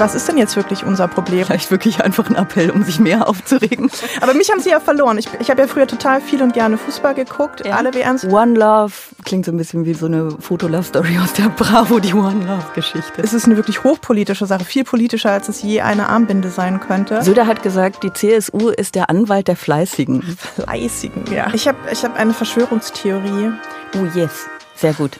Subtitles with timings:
[0.00, 1.44] was ist denn jetzt wirklich unser Problem?
[1.44, 3.90] Vielleicht wirklich einfach ein Appell, um sich mehr aufzuregen.
[4.20, 5.18] Aber mich haben sie ja verloren.
[5.18, 7.76] Ich, ich habe ja früher total viel und gerne Fußball geguckt, ja.
[7.76, 8.24] alle WMs.
[8.24, 8.92] One Love
[9.24, 13.22] klingt so ein bisschen wie so eine Fotolove-Story aus der Bravo, die One Love-Geschichte.
[13.22, 17.22] Es ist eine wirklich hochpolitische Sache, viel politischer, als es je eine Armbinde sein könnte.
[17.22, 20.22] Söder hat gesagt, die CSU ist der Anwalt der Fleißigen.
[20.22, 21.48] Fleißigen, ja.
[21.52, 23.52] Ich habe ich hab eine Verschwörungstheorie.
[23.96, 24.48] Oh yes.
[24.80, 25.18] Sehr gut.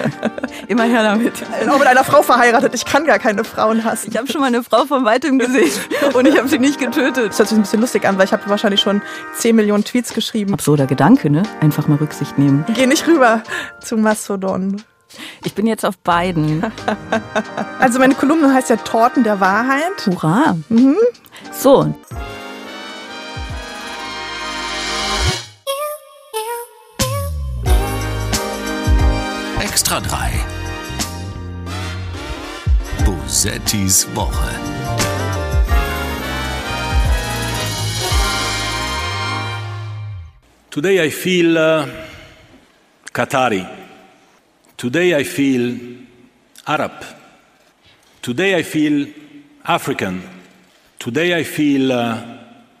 [0.66, 1.34] Immer her damit.
[1.40, 2.74] Ich bin auch mit einer Frau verheiratet.
[2.74, 4.10] Ich kann gar keine Frauen hassen.
[4.10, 5.70] Ich habe schon mal eine Frau von weitem gesehen
[6.14, 7.28] und ich habe sie nicht getötet.
[7.28, 9.00] Das hört sich ein bisschen lustig an, weil ich habe wahrscheinlich schon
[9.36, 10.52] 10 Millionen Tweets geschrieben.
[10.52, 11.44] Absurder Gedanke, ne?
[11.60, 12.64] Einfach mal Rücksicht nehmen.
[12.74, 13.44] Geh nicht rüber
[13.80, 14.82] zu Mastodon.
[15.44, 16.64] Ich bin jetzt auf beiden.
[17.78, 20.06] Also meine Kolumne heißt ja Torten der Wahrheit.
[20.06, 20.56] Hurra.
[20.68, 20.96] Mhm.
[21.52, 21.94] So,
[29.98, 30.30] Extra 3.
[33.04, 34.54] Bosettis Woche.
[40.70, 41.86] Today I feel uh,
[43.12, 43.66] Qatari.
[44.76, 45.76] Today I feel
[46.66, 47.04] Arab.
[48.22, 49.06] Today I feel
[49.64, 50.22] African.
[50.98, 52.22] Today I feel uh,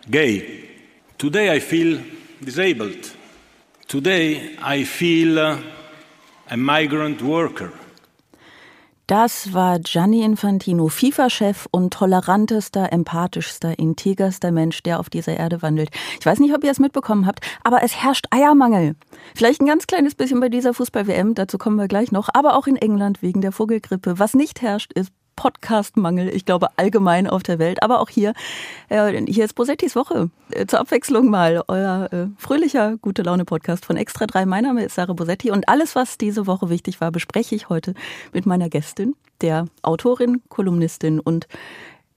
[0.08, 0.68] gay.
[1.16, 2.00] Today I feel
[2.44, 3.12] disabled.
[3.88, 5.58] Today I feel uh,
[6.50, 7.70] a migrant worker.
[9.06, 15.88] Das war Gianni Infantino, FIFA-Chef und tolerantester, empathischster, integerster Mensch, der auf dieser Erde wandelt.
[16.20, 18.96] Ich weiß nicht, ob ihr es mitbekommen habt, aber es herrscht Eiermangel.
[19.34, 22.66] Vielleicht ein ganz kleines bisschen bei dieser Fußball-WM, dazu kommen wir gleich noch, aber auch
[22.66, 24.18] in England wegen der Vogelgrippe.
[24.18, 28.32] Was nicht herrscht, ist Podcast-Mangel, ich glaube allgemein auf der Welt, aber auch hier.
[28.88, 30.30] Äh, hier ist Bosettis Woche.
[30.50, 34.46] Äh, zur Abwechslung mal euer äh, fröhlicher, gute Laune-Podcast von Extra 3.
[34.46, 37.94] Mein Name ist Sarah Bosetti und alles, was diese Woche wichtig war, bespreche ich heute
[38.32, 41.46] mit meiner Gästin, der Autorin, Kolumnistin und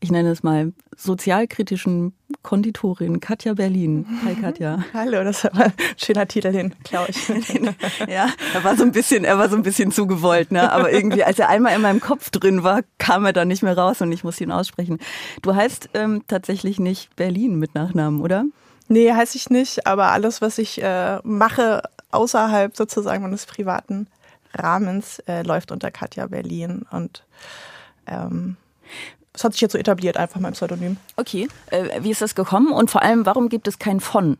[0.02, 4.08] ich nenne es mal, sozialkritischen Konditorin Katja Berlin.
[4.26, 4.84] Hi Katja.
[4.96, 7.28] Hallo, das war ein schöner Titel, den klaue ich.
[8.10, 10.72] ja, er war so ein bisschen, er war so ein bisschen zugewollt, ne?
[10.72, 13.78] Aber irgendwie, als er einmal in meinem Kopf drin war, kam er dann nicht mehr
[13.78, 14.98] raus und ich musste ihn aussprechen.
[15.44, 18.46] Du heißt ähm, tatsächlich nicht Berlin mit Nachnamen, oder?
[18.88, 24.08] Nee, heiße ich nicht, aber alles, was ich äh, mache, außerhalb sozusagen meines privaten
[24.56, 27.24] Rahmens, äh, läuft unter Katja Berlin und
[28.08, 28.58] ähm,
[29.34, 30.98] das hat sich jetzt so etabliert, einfach mein Pseudonym.
[31.16, 31.48] Okay.
[31.68, 32.72] Äh, wie ist das gekommen?
[32.72, 34.38] Und vor allem, warum gibt es kein von?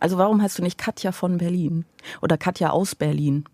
[0.00, 1.86] Also warum heißt du nicht Katja von Berlin?
[2.20, 3.44] Oder Katja aus Berlin?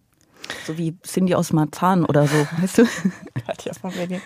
[0.67, 2.85] So wie Cindy aus Marzahn oder so, weißt du?
[3.47, 4.21] Katja von Berlin.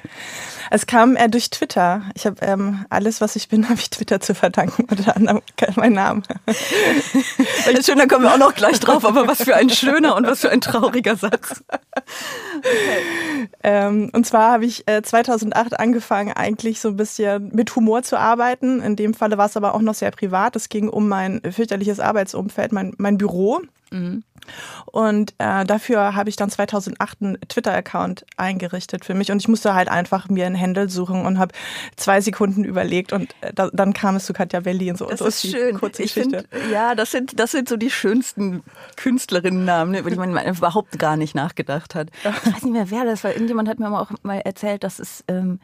[0.71, 2.03] Es kam äh, durch Twitter.
[2.15, 5.43] Ich habe ähm, alles, was ich bin, habe ich Twitter zu verdanken, unter anderem
[5.77, 6.23] mein Name.
[7.85, 10.41] schön, da kommen wir auch noch gleich drauf, aber was für ein schöner und was
[10.41, 11.63] für ein trauriger Satz.
[12.59, 13.49] Okay.
[13.63, 18.19] Ähm, und zwar habe ich äh, 2008 angefangen, eigentlich so ein bisschen mit Humor zu
[18.19, 18.81] arbeiten.
[18.83, 20.57] In dem Falle war es aber auch noch sehr privat.
[20.57, 23.61] Es ging um mein fürchterliches Arbeitsumfeld, mein, mein Büro.
[23.91, 24.25] Mhm.
[24.87, 29.75] Und äh, dafür habe ich dann 2008 einen Twitter-Account eingerichtet für mich und ich musste
[29.75, 31.55] halt einfach mir einen Handle suchen und habe
[31.97, 34.97] zwei Sekunden überlegt und äh, da, dann kam es zu Katja Berlin.
[34.97, 35.79] So, das so ist, ist schön.
[35.79, 36.45] Kurze ich Geschichte.
[36.51, 38.63] Find, ja, das sind, das sind so die schönsten
[38.97, 42.09] Künstlerinnennamen, ne, über die man überhaupt gar nicht nachgedacht hat.
[42.23, 43.33] Ich weiß nicht mehr, wer das war.
[43.33, 45.61] Irgendjemand hat mir auch mal erzählt, dass es, ähm,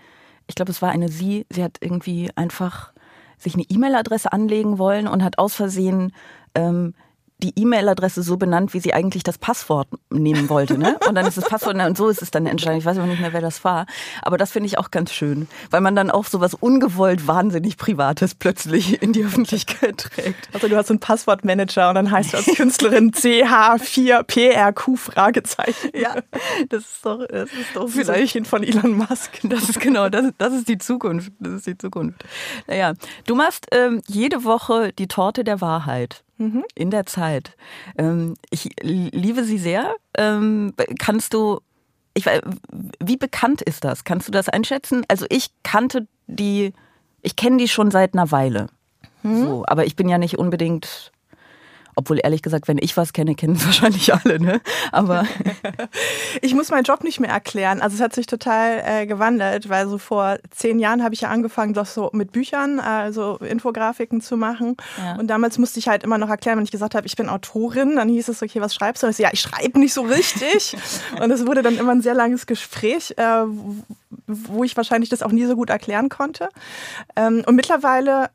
[0.47, 2.93] ich glaube, es war eine Sie, sie hat irgendwie einfach
[3.39, 6.13] sich eine E-Mail-Adresse anlegen wollen und hat aus Versehen
[6.55, 6.95] ähm,
[7.41, 10.79] die E-Mail-Adresse so benannt, wie sie eigentlich das Passwort nehmen wollte.
[10.79, 10.99] Ne?
[11.09, 12.79] Und dann ist das Passwort, und so ist es dann entstanden.
[12.79, 13.87] Ich weiß aber nicht mehr, wer das war.
[14.23, 17.77] Aber das finde ich auch ganz schön, weil man dann auch so was ungewollt wahnsinnig
[17.77, 20.49] Privates plötzlich in die Öffentlichkeit trägt.
[20.53, 25.91] Also du hast so einen Passwortmanager und dann heißt du als Künstlerin CH4PRQ Fragezeichen.
[25.95, 26.17] Ja,
[26.69, 29.41] das ist doch, das ist doch vielleicht so von Elon Musk.
[29.45, 31.33] Das ist genau, das, das ist die Zukunft.
[31.41, 32.25] Das ist die Zukunft.
[32.67, 32.95] Naja,
[33.27, 36.23] du machst ähm, jede Woche die Torte der Wahrheit.
[36.41, 36.65] Mhm.
[36.75, 37.55] In der Zeit.
[37.99, 39.95] Ähm, ich liebe sie sehr.
[40.17, 41.61] Ähm, kannst du,
[42.15, 42.25] ich,
[42.99, 44.05] wie bekannt ist das?
[44.05, 45.05] Kannst du das einschätzen?
[45.09, 46.73] Also ich kannte die,
[47.21, 48.69] ich kenne die schon seit einer Weile.
[49.23, 49.43] Mhm.
[49.43, 51.13] So, aber ich bin ja nicht unbedingt
[51.95, 54.61] obwohl ehrlich gesagt, wenn ich was kenne, kennen es wahrscheinlich alle, ne?
[54.93, 55.27] Aber
[56.43, 57.81] ich muss meinen Job nicht mehr erklären.
[57.81, 61.29] Also es hat sich total äh, gewandelt, weil so vor zehn Jahren habe ich ja
[61.29, 64.77] angefangen, das so mit Büchern, also Infografiken zu machen.
[64.99, 65.17] Ja.
[65.17, 67.97] Und damals musste ich halt immer noch erklären, wenn ich gesagt habe, ich bin Autorin,
[67.97, 69.07] dann hieß es, okay, was schreibst du?
[69.07, 70.77] Und ich so, ja, ich schreibe nicht so richtig.
[71.21, 73.45] und es wurde dann immer ein sehr langes Gespräch, äh,
[74.27, 76.49] wo ich wahrscheinlich das auch nie so gut erklären konnte.
[77.17, 78.31] Ähm, und mittlerweile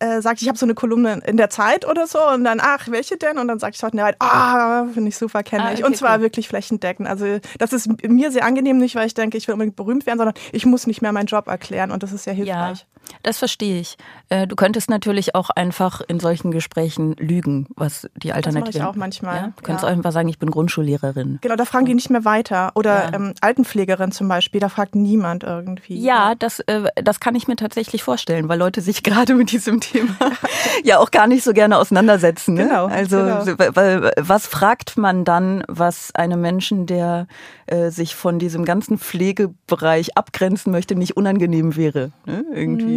[0.00, 2.88] äh, sagt, ich habe so eine Kolumne in der Zeit oder so und dann, ach,
[2.88, 3.38] welche denn?
[3.38, 5.84] Und dann sage ich heute, ja, ah, finde ich super, kenne ah, ich.
[5.84, 6.22] und zwar cool.
[6.22, 7.06] wirklich flächendeckend.
[7.06, 10.18] Also das ist mir sehr angenehm, nicht weil ich denke, ich will unbedingt berühmt werden,
[10.18, 12.80] sondern ich muss nicht mehr meinen Job erklären und das ist sehr hilfreich.
[12.80, 12.99] Ja.
[13.22, 13.96] Das verstehe ich.
[14.28, 18.72] Äh, du könntest natürlich auch einfach in solchen Gesprächen lügen, was die Alternative.
[18.72, 19.36] Das mache ich auch manchmal.
[19.36, 19.52] Ja?
[19.56, 19.88] Du könntest ja.
[19.88, 21.38] auch einfach sagen, ich bin Grundschullehrerin.
[21.40, 22.72] Genau, da fragen die nicht mehr weiter.
[22.74, 23.14] Oder ja.
[23.14, 25.98] ähm, Altenpflegerin zum Beispiel, da fragt niemand irgendwie.
[26.00, 29.80] Ja, das, äh, das kann ich mir tatsächlich vorstellen, weil Leute sich gerade mit diesem
[29.80, 30.16] Thema
[30.84, 32.54] ja auch gar nicht so gerne auseinandersetzen.
[32.54, 32.64] Ne?
[32.64, 32.86] Genau.
[32.86, 34.10] Also genau.
[34.16, 37.26] was fragt man dann, was einem Menschen, der
[37.66, 42.12] äh, sich von diesem ganzen Pflegebereich abgrenzen möchte, nicht unangenehm wäre?
[42.24, 42.44] Ne?
[42.54, 42.84] Irgendwie.
[42.84, 42.89] Mhm.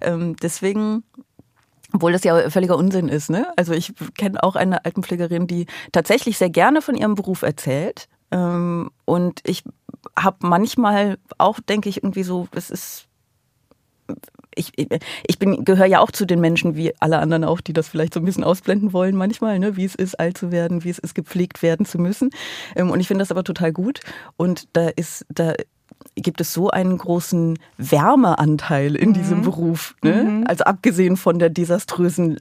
[0.00, 1.04] Ähm, deswegen
[1.94, 3.28] obwohl das ja völliger Unsinn ist.
[3.28, 3.46] Ne?
[3.56, 8.08] Also ich kenne auch eine Altenpflegerin, die tatsächlich sehr gerne von ihrem Beruf erzählt.
[8.30, 9.62] Ähm, und ich
[10.18, 13.08] habe manchmal auch, denke ich, irgendwie so, es ist
[14.54, 17.88] ich, ich bin, gehöre ja auch zu den Menschen wie alle anderen auch, die das
[17.88, 20.90] vielleicht so ein bisschen ausblenden wollen manchmal, ne, wie es ist, alt zu werden, wie
[20.90, 22.30] es ist, gepflegt werden zu müssen.
[22.76, 24.00] Ähm, und ich finde das aber total gut.
[24.36, 25.54] Und da ist, da
[26.16, 29.14] gibt es so einen großen Wärmeanteil in mhm.
[29.14, 29.94] diesem Beruf.
[30.02, 30.24] Ne?
[30.24, 30.44] Mhm.
[30.46, 32.38] Also abgesehen von der desaströsen,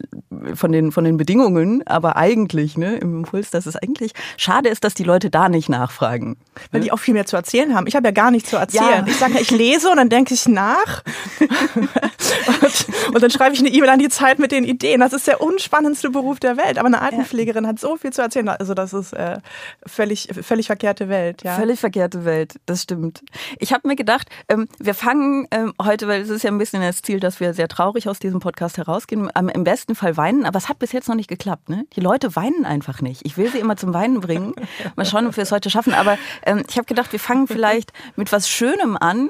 [0.55, 4.83] von den, von den Bedingungen, aber eigentlich ne, im Impuls, dass es eigentlich schade ist,
[4.83, 6.37] dass die Leute da nicht nachfragen.
[6.71, 6.85] Weil ne?
[6.85, 7.87] die auch viel mehr zu erzählen haben.
[7.87, 9.05] Ich habe ja gar nichts zu erzählen.
[9.05, 9.07] Ja.
[9.07, 11.03] Ich sage, ich lese und dann denke ich nach.
[11.39, 14.99] und, und, dann schreibe ich eine E-Mail an die Zeit mit den Ideen.
[14.99, 16.77] Das ist der unspannendste Beruf der Welt.
[16.77, 17.69] Aber eine Altenpflegerin ja.
[17.69, 18.49] hat so viel zu erzählen.
[18.49, 19.37] Also das ist äh,
[19.85, 21.43] völlig, völlig verkehrte Welt.
[21.43, 21.55] Ja.
[21.55, 23.21] Völlig verkehrte Welt, das stimmt.
[23.59, 26.81] Ich habe mir gedacht, ähm, wir fangen ähm, heute, weil es ist ja ein bisschen
[26.81, 30.45] das Ziel, dass wir sehr traurig aus diesem Podcast herausgehen, ähm, im besten Fall weinen,
[30.45, 31.69] aber es hat bis jetzt noch nicht geklappt.
[31.69, 31.85] Ne?
[31.95, 33.25] Die Leute weinen einfach nicht.
[33.25, 34.53] Ich will sie immer zum Weinen bringen.
[34.95, 35.93] Mal schauen, ob wir es heute schaffen.
[35.93, 39.29] Aber ähm, ich habe gedacht, wir fangen vielleicht mit was Schönem an.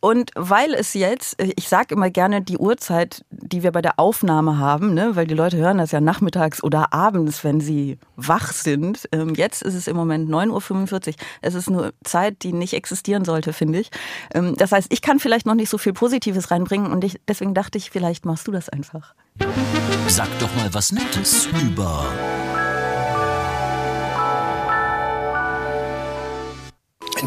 [0.00, 4.58] Und weil es jetzt, ich sage immer gerne die Uhrzeit, die wir bei der Aufnahme
[4.58, 9.08] haben, ne, weil die Leute hören das ja nachmittags oder abends, wenn sie wach sind.
[9.12, 11.14] Ähm, jetzt ist es im Moment 9.45 Uhr.
[11.42, 13.90] Es ist eine Zeit, die nicht existieren sollte, finde ich.
[14.34, 17.52] Ähm, das heißt, ich kann vielleicht noch nicht so viel Positives reinbringen und ich, deswegen
[17.52, 19.14] dachte ich, vielleicht machst du das einfach.
[20.08, 22.06] Sag doch mal was Nettes über.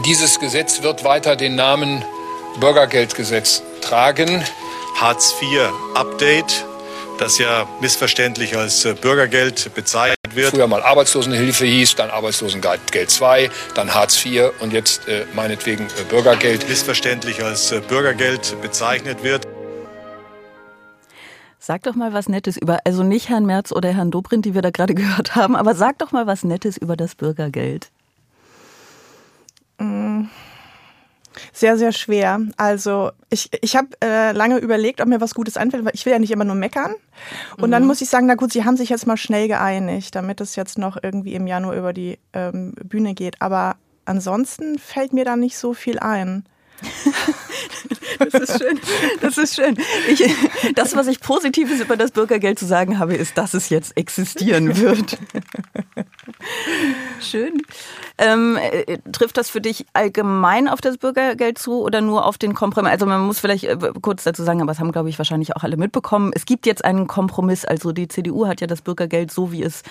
[0.05, 2.03] Dieses Gesetz wird weiter den Namen
[2.59, 4.43] Bürgergeldgesetz tragen.
[4.95, 6.65] Hartz IV Update,
[7.17, 10.51] das ja missverständlich als äh, Bürgergeld bezeichnet wird.
[10.51, 16.03] Früher mal Arbeitslosenhilfe hieß, dann Arbeitslosengeld 2, dann Hartz IV und jetzt äh, meinetwegen äh,
[16.09, 16.67] Bürgergeld.
[16.69, 19.47] Missverständlich als äh, Bürgergeld bezeichnet wird.
[21.59, 24.61] Sag doch mal was Nettes über, also nicht Herrn Merz oder Herrn Dobrindt, die wir
[24.61, 27.89] da gerade gehört haben, aber sag doch mal was Nettes über das Bürgergeld.
[29.79, 30.29] Mmh.
[31.51, 32.39] Sehr, sehr schwer.
[32.57, 36.13] Also ich, ich habe äh, lange überlegt, ob mir was Gutes einfällt, weil ich will
[36.13, 36.95] ja nicht immer nur meckern.
[37.57, 37.71] Und mhm.
[37.71, 40.55] dann muss ich sagen, na gut, sie haben sich jetzt mal schnell geeinigt, damit es
[40.55, 43.41] jetzt noch irgendwie im Januar über die ähm, Bühne geht.
[43.41, 43.75] Aber
[44.05, 46.45] ansonsten fällt mir da nicht so viel ein.
[48.19, 48.79] Das ist schön.
[49.21, 49.77] Das ist schön.
[50.07, 50.23] Ich,
[50.75, 54.77] das, was ich Positives über das Bürgergeld zu sagen habe, ist, dass es jetzt existieren
[54.77, 55.17] wird.
[57.19, 57.61] Schön.
[58.17, 62.53] Ähm, äh, trifft das für dich allgemein auf das Bürgergeld zu oder nur auf den
[62.53, 62.91] Kompromiss?
[62.91, 65.63] Also man muss vielleicht äh, kurz dazu sagen, aber das haben, glaube ich, wahrscheinlich auch
[65.63, 66.31] alle mitbekommen.
[66.35, 67.65] Es gibt jetzt einen Kompromiss.
[67.65, 69.81] Also die CDU hat ja das Bürgergeld so, wie es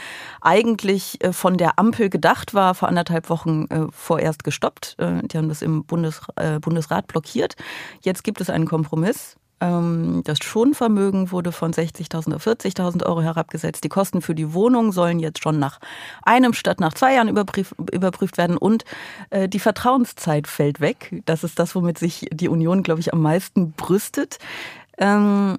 [0.40, 4.96] eigentlich äh, von der Ampel gedacht war, vor anderthalb Wochen vorerst gestoppt.
[4.98, 6.20] Die haben das im Bundes,
[6.60, 7.56] Bundesrat blockiert.
[8.00, 9.36] Jetzt gibt es einen Kompromiss.
[9.62, 13.84] Ähm, das Schonvermögen wurde von 60.000 auf 40.000 Euro herabgesetzt.
[13.84, 15.78] Die Kosten für die Wohnung sollen jetzt schon nach
[16.24, 18.56] einem statt nach zwei Jahren überprüft, überprüft werden.
[18.56, 18.84] Und
[19.30, 21.22] äh, die Vertrauenszeit fällt weg.
[21.26, 24.38] Das ist das, womit sich die Union, glaube ich, am meisten brüstet.
[24.98, 25.58] Ähm,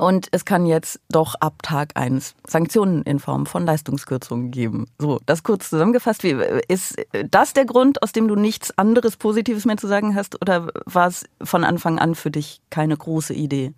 [0.00, 4.86] und es kann jetzt doch ab Tag eins Sanktionen in Form von Leistungskürzungen geben.
[4.98, 6.24] So, das kurz zusammengefasst.
[6.24, 6.96] Ist
[7.30, 10.40] das der Grund, aus dem du nichts anderes Positives mehr zu sagen hast?
[10.40, 13.74] Oder war es von Anfang an für dich keine große Idee?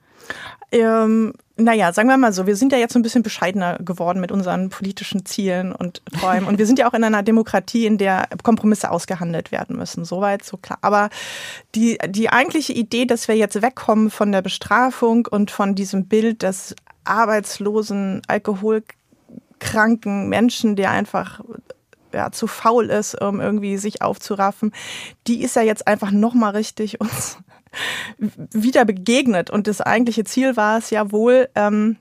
[0.73, 4.33] Ähm, naja, sagen wir mal so, wir sind ja jetzt ein bisschen bescheidener geworden mit
[4.33, 6.49] unseren politischen Zielen und Träumen.
[6.49, 10.07] Und wir sind ja auch in einer Demokratie, in der Kompromisse ausgehandelt werden müssen.
[10.07, 10.79] Soweit, so klar.
[10.81, 11.11] Aber
[11.75, 16.43] die, die eigentliche Idee, dass wir jetzt wegkommen von der Bestrafung und von diesem Bild
[16.43, 16.75] des
[17.05, 21.43] arbeitslosen, alkoholkranken Menschen, der einfach
[22.15, 24.73] ja, zu faul ist, um irgendwie sich aufzuraffen,
[25.27, 27.39] die ist ja jetzt einfach nochmal richtig uns
[28.19, 29.51] wieder begegnet.
[29.51, 31.97] Und das eigentliche Ziel war es ja wohl, ähm,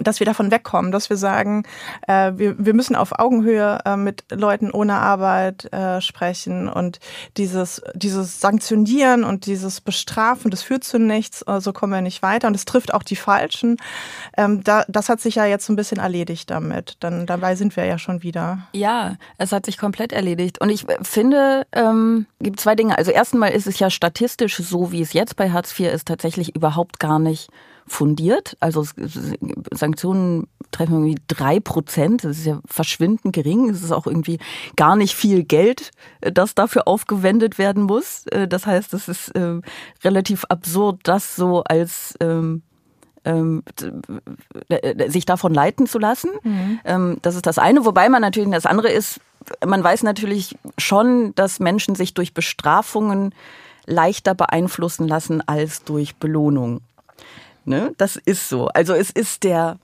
[0.00, 1.64] dass wir davon wegkommen, dass wir sagen,
[2.08, 6.98] äh, wir, wir müssen auf Augenhöhe äh, mit Leuten ohne Arbeit äh, sprechen und
[7.36, 12.22] dieses, dieses Sanktionieren und dieses Bestrafen, das führt zu nichts, äh, so kommen wir nicht
[12.22, 13.76] weiter und es trifft auch die Falschen.
[14.36, 16.96] Ähm, da, das hat sich ja jetzt so ein bisschen erledigt damit.
[17.00, 18.66] Dann dabei sind wir ja schon wieder.
[18.72, 20.58] Ja, es hat sich komplett erledigt.
[20.60, 22.96] Und ich finde, ähm, gibt zwei Dinge.
[22.96, 26.56] Also erstmal ist es ja statistisch so, wie es jetzt bei Hartz IV ist, tatsächlich
[26.56, 27.50] überhaupt gar nicht
[27.86, 28.56] fundiert.
[28.60, 28.84] Also
[29.72, 32.24] Sanktionen treffen irgendwie drei Prozent.
[32.24, 33.68] Das ist ja verschwindend gering.
[33.68, 34.38] Es ist auch irgendwie
[34.76, 38.26] gar nicht viel Geld, äh, das dafür aufgewendet werden muss.
[38.28, 39.60] Äh, das heißt, es ist äh,
[40.04, 42.62] relativ absurd, das so als ähm,
[43.24, 43.62] ähm,
[45.08, 46.30] sich davon leiten zu lassen.
[46.42, 46.80] Mhm.
[46.84, 47.84] Ähm, das ist das eine.
[47.84, 49.20] Wobei man natürlich, das andere ist,
[49.64, 53.34] man weiß natürlich schon, dass Menschen sich durch Bestrafungen
[53.86, 56.80] leichter beeinflussen lassen als durch Belohnung.
[57.64, 57.94] Ne?
[57.98, 58.68] Das ist so.
[58.68, 59.78] Also es ist der,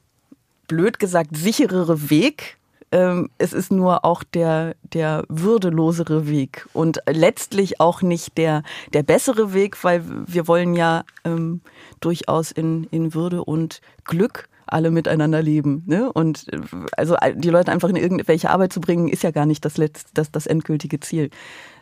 [0.68, 2.56] blöd gesagt, sicherere Weg.
[2.90, 8.62] Ähm, es ist nur auch der, der würdelosere Weg und letztlich auch nicht der,
[8.94, 11.61] der bessere Weg, weil wir wollen ja ähm,
[12.00, 15.82] durchaus in, in Würde und Glück alle miteinander leben.
[15.87, 16.11] Ne?
[16.12, 16.61] Und äh,
[16.97, 20.11] also die Leute einfach in irgendwelche Arbeit zu bringen, ist ja gar nicht das, letzte,
[20.14, 21.30] das, das endgültige Ziel.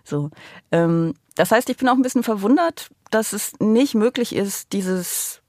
[0.02, 0.30] So.
[0.72, 5.42] Ähm, das heißt, ich bin auch ein bisschen verwundert, dass es nicht möglich ist, dieses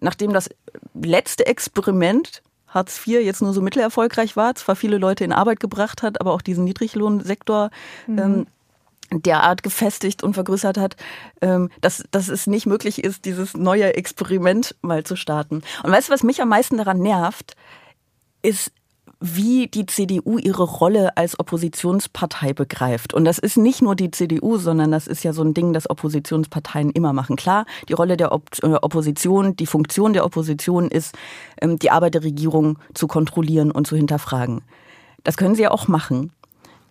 [0.00, 0.50] nachdem das
[0.94, 6.02] letzte Experiment Hartz IV jetzt nur so mittelerfolgreich war, zwar viele Leute in Arbeit gebracht
[6.02, 7.70] hat, aber auch diesen Niedriglohnsektor
[8.06, 8.18] mhm.
[8.18, 8.46] ähm,
[9.12, 10.96] derart gefestigt und vergrößert hat,
[11.40, 15.62] ähm, dass, dass es nicht möglich ist, dieses neue Experiment mal zu starten.
[15.82, 17.56] Und weißt du, was mich am meisten daran nervt,
[18.42, 18.72] ist,
[19.20, 23.12] wie die CDU ihre Rolle als Oppositionspartei begreift.
[23.12, 25.88] Und das ist nicht nur die CDU, sondern das ist ja so ein Ding, das
[25.88, 27.36] Oppositionsparteien immer machen.
[27.36, 31.14] Klar, die Rolle der Op äh, Opposition, die Funktion der Opposition ist,
[31.60, 34.62] ähm, die Arbeit der Regierung zu kontrollieren und zu hinterfragen.
[35.22, 36.32] Das können sie ja auch machen.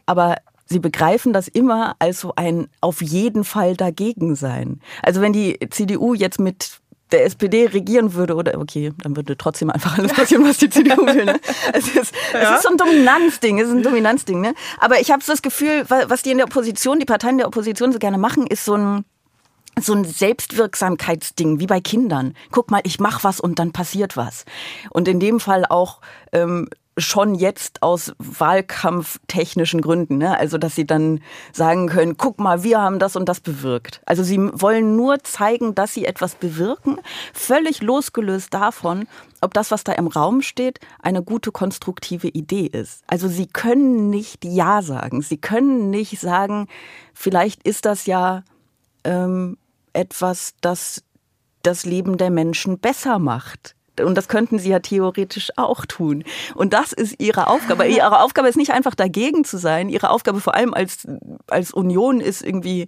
[0.05, 0.35] Aber
[0.67, 4.81] sie begreifen das immer als so ein auf jeden Fall dagegen sein.
[5.01, 6.78] Also wenn die CDU jetzt mit
[7.11, 11.05] der SPD regieren würde, oder okay, dann würde trotzdem einfach alles passieren, was die CDU
[11.05, 11.25] will.
[11.25, 11.39] Ne?
[11.73, 12.53] Es, ist, ja.
[12.53, 14.41] es ist so ein Dominanzding, es ist ein Dominanzding.
[14.41, 14.53] Ne?
[14.79, 17.91] Aber ich habe so das Gefühl, was die in der Opposition, die Parteien der Opposition
[17.91, 19.05] so gerne machen, ist so ein
[19.81, 22.35] so ein Selbstwirksamkeitsding, wie bei Kindern.
[22.51, 24.43] Guck mal, ich mach was und dann passiert was.
[24.89, 26.01] Und in dem Fall auch
[26.33, 26.67] ähm,
[26.99, 30.17] schon jetzt aus wahlkampftechnischen Gründen.
[30.17, 30.37] Ne?
[30.37, 34.01] Also, dass sie dann sagen können, guck mal, wir haben das und das bewirkt.
[34.05, 36.97] Also sie wollen nur zeigen, dass sie etwas bewirken,
[37.33, 39.07] völlig losgelöst davon,
[39.41, 43.03] ob das, was da im Raum steht, eine gute konstruktive Idee ist.
[43.07, 45.21] Also sie können nicht Ja sagen.
[45.21, 46.67] Sie können nicht sagen,
[47.13, 48.43] vielleicht ist das ja
[49.03, 49.57] ähm,
[49.93, 51.03] etwas, das
[51.63, 53.75] das Leben der Menschen besser macht.
[54.05, 56.23] Und das könnten sie ja theoretisch auch tun.
[56.55, 57.87] Und das ist ihre Aufgabe.
[57.87, 59.89] Ihre Aufgabe ist nicht einfach dagegen zu sein.
[59.89, 61.07] Ihre Aufgabe vor allem als,
[61.47, 62.87] als Union ist irgendwie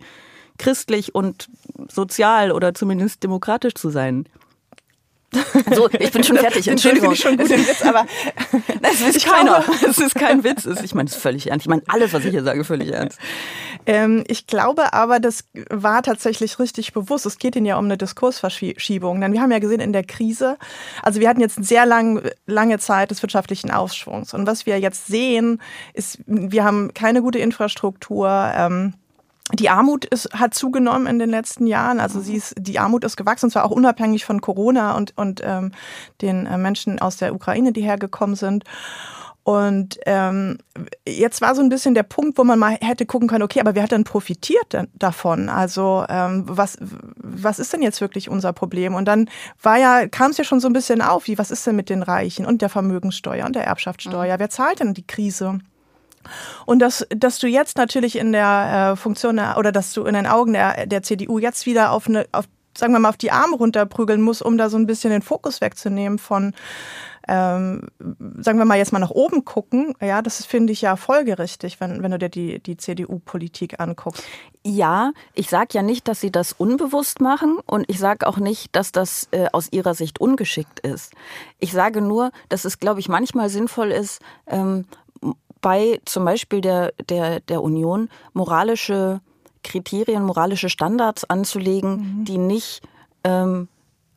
[0.57, 1.49] christlich und
[1.89, 4.25] sozial oder zumindest demokratisch zu sein.
[5.73, 6.67] So, ich bin schon fertig.
[6.67, 7.13] Entschuldigung.
[7.13, 8.05] Ich schon gut im Witz, aber
[8.81, 9.63] das ist keiner.
[9.87, 10.65] Es ist kein Witz.
[10.65, 11.65] Ich meine, es ist völlig ernst.
[11.65, 13.17] Ich meine, alles, was ich hier sage, völlig ernst.
[13.85, 17.25] Ähm, ich glaube aber, das war tatsächlich richtig bewusst.
[17.25, 19.21] Es geht ihnen ja um eine Diskursverschiebung.
[19.21, 20.57] Denn wir haben ja gesehen in der Krise,
[21.01, 24.33] also wir hatten jetzt eine sehr lang, lange Zeit des wirtschaftlichen Aufschwungs.
[24.33, 25.61] Und was wir jetzt sehen,
[25.93, 28.51] ist, wir haben keine gute Infrastruktur.
[28.55, 28.93] Ähm,
[29.53, 31.99] die Armut ist, hat zugenommen in den letzten Jahren.
[31.99, 35.41] Also sie ist, die Armut ist gewachsen, und zwar auch unabhängig von Corona und, und
[35.43, 35.71] ähm,
[36.21, 38.63] den äh, Menschen aus der Ukraine, die hergekommen sind.
[39.43, 40.59] Und ähm,
[41.07, 43.73] jetzt war so ein bisschen der Punkt, wo man mal hätte gucken können, okay, aber
[43.73, 45.49] wer hat denn profitiert denn davon?
[45.49, 46.77] Also ähm, was,
[47.15, 48.93] was ist denn jetzt wirklich unser Problem?
[48.93, 49.29] Und dann
[49.61, 51.89] war ja, kam es ja schon so ein bisschen auf, wie was ist denn mit
[51.89, 54.35] den Reichen und der Vermögenssteuer und der Erbschaftssteuer?
[54.35, 54.39] Mhm.
[54.39, 55.59] Wer zahlt denn die Krise?
[56.65, 60.27] Und dass, dass du jetzt natürlich in der äh, Funktion oder dass du in den
[60.27, 62.45] Augen der, der CDU jetzt wieder auf eine, auf,
[62.77, 65.61] sagen wir mal, auf die Arme runterprügeln musst, um da so ein bisschen den Fokus
[65.61, 66.53] wegzunehmen von,
[67.27, 67.87] ähm,
[68.39, 72.01] sagen wir mal jetzt mal nach oben gucken, ja, das finde ich ja folgerichtig, wenn,
[72.01, 74.23] wenn du dir die, die CDU-Politik anguckst.
[74.63, 78.75] Ja, ich sage ja nicht, dass sie das unbewusst machen und ich sage auch nicht,
[78.75, 81.13] dass das äh, aus ihrer Sicht ungeschickt ist.
[81.59, 84.85] Ich sage nur, dass es, glaube ich, manchmal sinnvoll ist, ähm,
[85.61, 89.21] bei zum Beispiel der, der, der Union moralische
[89.63, 92.25] Kriterien, moralische Standards anzulegen, mhm.
[92.25, 92.81] die nicht
[93.23, 93.67] ähm,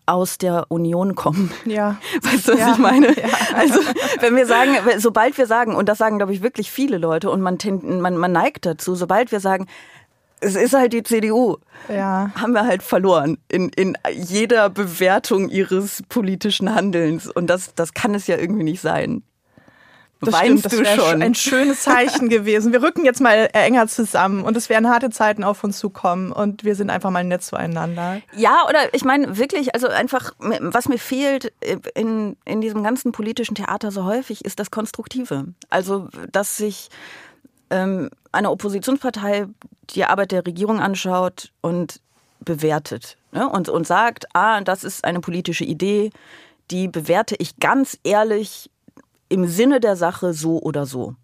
[0.07, 1.51] aus der Union kommen.
[1.65, 1.97] Ja.
[2.23, 2.73] Weißt du, was ja.
[2.73, 3.09] ich meine?
[3.09, 3.29] Ja.
[3.55, 3.81] Also,
[4.21, 7.41] wenn wir sagen, sobald wir sagen, und das sagen, glaube ich, wirklich viele Leute, und
[7.41, 9.67] man, man, man neigt dazu, sobald wir sagen,
[10.41, 11.57] es ist halt die CDU.
[11.89, 12.31] Ja.
[12.35, 17.31] Haben wir halt verloren in, in jeder Bewertung ihres politischen Handelns.
[17.31, 19.23] Und das, das kann es ja irgendwie nicht sein.
[20.25, 21.23] Das Weinst stimmt, das du wäre schon?
[21.23, 22.73] ein schönes Zeichen gewesen.
[22.73, 26.65] Wir rücken jetzt mal enger zusammen und es werden harte Zeiten auf uns zukommen und
[26.65, 28.21] wir sind einfach mal nett zueinander.
[28.37, 31.53] Ja, oder ich meine wirklich, also einfach, was mir fehlt
[31.95, 35.47] in, in diesem ganzen politischen Theater so häufig, ist das Konstruktive.
[35.71, 36.89] Also, dass sich
[37.71, 39.47] ähm, eine Oppositionspartei
[39.91, 42.01] die Arbeit der Regierung anschaut und
[42.41, 43.49] bewertet ne?
[43.49, 46.11] und, und sagt, ah, das ist eine politische Idee,
[46.71, 48.71] die bewerte ich ganz ehrlich
[49.29, 51.15] im Sinne der Sache so oder so.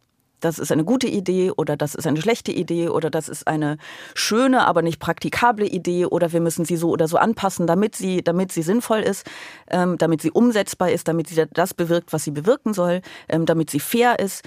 [0.41, 3.77] Das ist eine gute Idee oder das ist eine schlechte Idee oder das ist eine
[4.15, 8.23] schöne, aber nicht praktikable Idee oder wir müssen sie so oder so anpassen, damit sie,
[8.23, 9.27] damit sie sinnvoll ist,
[9.71, 13.71] ähm, damit sie umsetzbar ist, damit sie das bewirkt, was sie bewirken soll, ähm, damit
[13.71, 14.43] sie fair ist.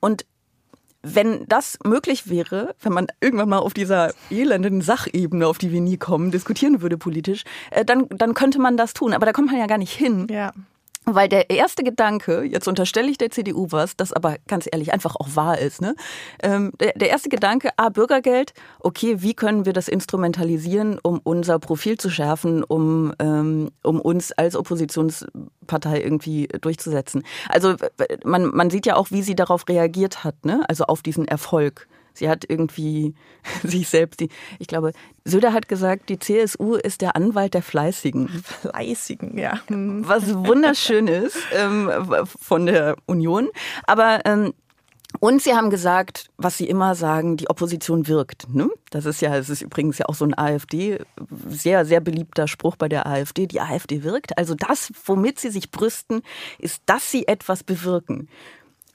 [0.00, 0.24] Und
[1.02, 5.82] wenn das möglich wäre, wenn man irgendwann mal auf dieser elenden Sachebene, auf die wir
[5.82, 9.12] nie kommen, diskutieren würde politisch, äh, dann, dann könnte man das tun.
[9.12, 10.26] Aber da kommt man ja gar nicht hin.
[10.30, 10.52] Ja.
[11.06, 15.16] Weil der erste Gedanke, jetzt unterstelle ich der CDU was, das aber ganz ehrlich einfach
[15.16, 15.94] auch wahr ist, ne?
[16.42, 21.58] Ähm, der, der erste Gedanke, ah, Bürgergeld, okay, wie können wir das instrumentalisieren, um unser
[21.58, 27.22] Profil zu schärfen, um, ähm, um uns als Oppositionspartei irgendwie durchzusetzen.
[27.48, 27.74] Also
[28.24, 30.64] man, man sieht ja auch, wie sie darauf reagiert hat, ne?
[30.68, 31.86] Also auf diesen Erfolg.
[32.14, 33.14] Sie hat irgendwie
[33.62, 34.28] sich selbst, die,
[34.58, 34.92] ich glaube,
[35.24, 38.28] Söder hat gesagt, die CSU ist der Anwalt der Fleißigen.
[38.28, 39.60] Fleißigen, ja.
[39.68, 41.90] Was wunderschön ist ähm,
[42.40, 43.48] von der Union.
[43.86, 44.54] Aber ähm,
[45.20, 48.52] und sie haben gesagt, was sie immer sagen, die Opposition wirkt.
[48.52, 48.68] Ne?
[48.90, 50.98] Das ist ja, es ist übrigens ja auch so ein AfD,
[51.46, 53.46] sehr, sehr beliebter Spruch bei der AfD.
[53.46, 54.36] Die AfD wirkt.
[54.38, 56.22] Also das, womit sie sich brüsten,
[56.58, 58.28] ist, dass sie etwas bewirken.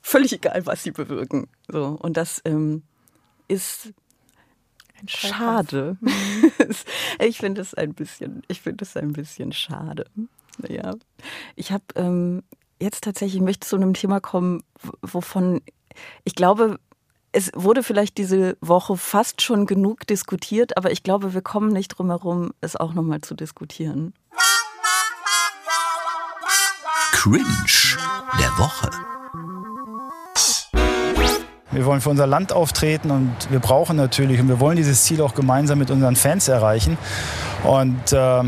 [0.01, 1.47] Völlig egal, was sie bewirken.
[1.67, 2.83] So, und das ähm,
[3.49, 3.93] ist
[5.05, 5.97] schade.
[7.19, 10.05] ich finde es ein bisschen, ich finde es ein bisschen schade.
[10.67, 10.93] Ja,
[11.55, 12.43] ich habe ähm,
[12.81, 14.63] jetzt tatsächlich ich möchte zu einem Thema kommen,
[15.01, 15.61] wovon
[16.23, 16.79] ich glaube,
[17.31, 21.89] es wurde vielleicht diese Woche fast schon genug diskutiert, aber ich glaube, wir kommen nicht
[21.89, 24.13] drum herum, es auch nochmal zu diskutieren.
[27.11, 27.43] Cringe
[28.39, 29.18] der Woche.
[31.71, 35.21] Wir wollen für unser Land auftreten und wir brauchen natürlich und wir wollen dieses Ziel
[35.21, 36.97] auch gemeinsam mit unseren Fans erreichen.
[37.63, 38.43] Und äh,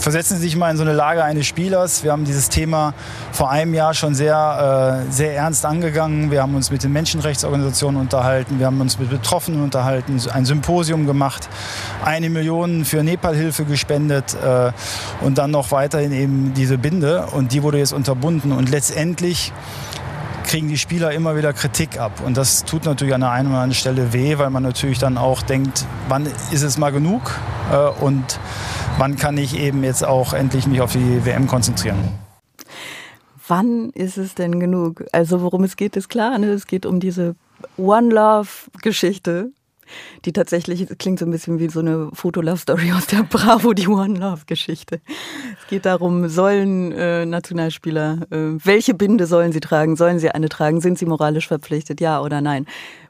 [0.00, 2.02] versetzen Sie sich mal in so eine Lage eines Spielers.
[2.02, 2.92] Wir haben dieses Thema
[3.30, 6.32] vor einem Jahr schon sehr, äh, sehr ernst angegangen.
[6.32, 11.06] Wir haben uns mit den Menschenrechtsorganisationen unterhalten, wir haben uns mit Betroffenen unterhalten, ein Symposium
[11.06, 11.48] gemacht,
[12.04, 14.72] eine Million für Nepal-Hilfe gespendet äh,
[15.24, 17.26] und dann noch weiterhin eben diese Binde.
[17.30, 18.50] Und die wurde jetzt unterbunden.
[18.50, 19.52] Und letztendlich
[20.54, 22.22] kriegen die Spieler immer wieder Kritik ab.
[22.24, 25.18] Und das tut natürlich an der einen oder anderen Stelle weh, weil man natürlich dann
[25.18, 27.32] auch denkt, wann ist es mal genug
[27.72, 28.38] äh, und
[28.96, 31.98] wann kann ich eben jetzt auch endlich mich auf die WM konzentrieren.
[33.48, 35.04] Wann ist es denn genug?
[35.10, 36.38] Also worum es geht, ist klar.
[36.38, 36.50] Ne?
[36.50, 37.34] Es geht um diese
[37.76, 39.50] One Love-Geschichte
[40.24, 44.18] die tatsächlich klingt so ein bisschen wie so eine Fotolove-Story aus der Bravo, die One
[44.18, 45.00] Love-Geschichte.
[45.60, 49.96] Es geht darum, sollen äh, Nationalspieler, äh, welche Binde sollen sie tragen?
[49.96, 50.80] Sollen sie eine tragen?
[50.80, 52.00] Sind sie moralisch verpflichtet?
[52.00, 52.66] Ja oder nein?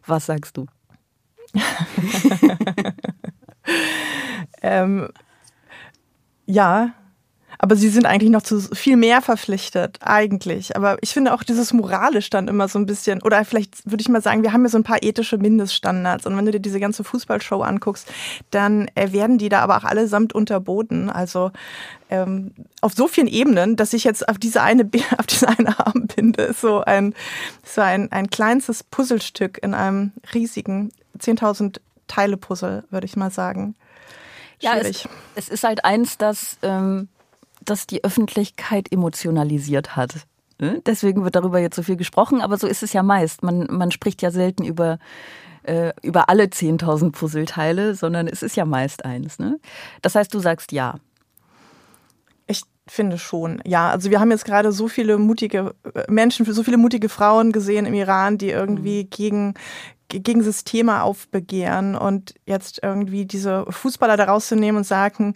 [0.07, 0.67] Was sagst du?
[4.63, 5.09] ähm,
[6.47, 6.93] ja,
[7.65, 10.77] aber sie sind eigentlich noch zu viel mehr verpflichtet, eigentlich.
[10.77, 14.11] Aber ich finde auch dieses moralisch dann immer so ein bisschen, oder vielleicht würde ich
[14.11, 16.27] mal sagen, wir haben ja so ein paar ethische Mindeststandards.
[16.27, 18.13] Und wenn du dir diese ganze Fußballshow anguckst,
[18.51, 21.09] dann äh, werden die da aber auch allesamt unterboten.
[21.09, 21.53] Also
[22.11, 24.85] ähm, auf so vielen Ebenen, dass ich jetzt auf diese eine,
[25.17, 27.15] auf diese eine Armbinde so ein,
[27.65, 33.75] so ein, ein kleinstes Puzzlestück in einem riesigen 10.000 Teile Puzzle, würde ich mal sagen.
[34.61, 37.09] Ja, es, es, ist halt eins, das ähm,
[37.65, 40.27] das die Öffentlichkeit emotionalisiert hat.
[40.61, 40.81] Ne?
[40.87, 43.43] Deswegen wird darüber jetzt so viel gesprochen, aber so ist es ja meist.
[43.43, 44.99] Man, man spricht ja selten über,
[45.65, 49.39] äh, über alle 10.000 Puzzleteile, sondern es ist ja meist eins.
[49.39, 49.59] Ne?
[50.03, 50.97] Das heißt, du sagst ja.
[52.47, 53.91] Ich finde schon, ja.
[53.91, 57.87] Also wir haben jetzt gerade so viele mutige äh, Menschen, so viele mutige Frauen gesehen
[57.87, 59.11] im Iran, die irgendwie mhm.
[59.11, 59.55] gegen
[60.09, 65.35] gegen Systeme aufbegehren und jetzt irgendwie diese Fußballer da rauszunehmen und sagen,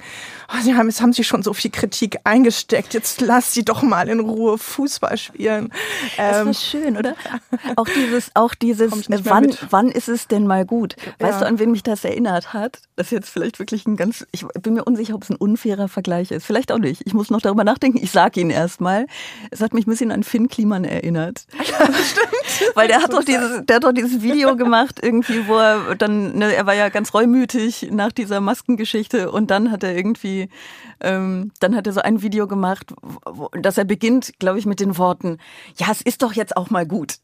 [0.53, 3.83] oh, sie haben, jetzt haben sie schon so viel Kritik eingesteckt, jetzt lass sie doch
[3.83, 5.73] mal in Ruhe Fußball spielen.
[6.17, 7.15] Das ähm, ist schön, oder?
[7.77, 8.93] Auch dieses, auch dieses,
[9.25, 10.97] wann, wann ist es denn mal gut?
[11.19, 11.41] Weißt ja.
[11.41, 12.81] du, an wen mich das erinnert hat?
[12.97, 15.89] Das ist jetzt vielleicht wirklich ein ganz, ich bin mir unsicher, ob es ein unfairer
[15.89, 16.45] Vergleich ist.
[16.45, 17.03] Vielleicht auch nicht.
[17.05, 17.99] Ich muss noch darüber nachdenken.
[18.03, 19.07] Ich sage ihn erstmal.
[19.51, 21.47] Es hat mich ein bisschen an Finn Kliman erinnert.
[21.69, 22.38] Ja, stimmt.
[22.75, 26.37] Weil der hat doch dieses, der hat doch dieses Video gemacht, irgendwie, wo er dann,
[26.37, 30.49] ne, er war ja ganz reumütig nach dieser Maskengeschichte und dann hat er irgendwie,
[31.01, 32.92] ähm, dann hat er so ein Video gemacht,
[33.25, 35.38] wo, dass er beginnt, glaube ich, mit den Worten,
[35.77, 37.16] ja, es ist doch jetzt auch mal gut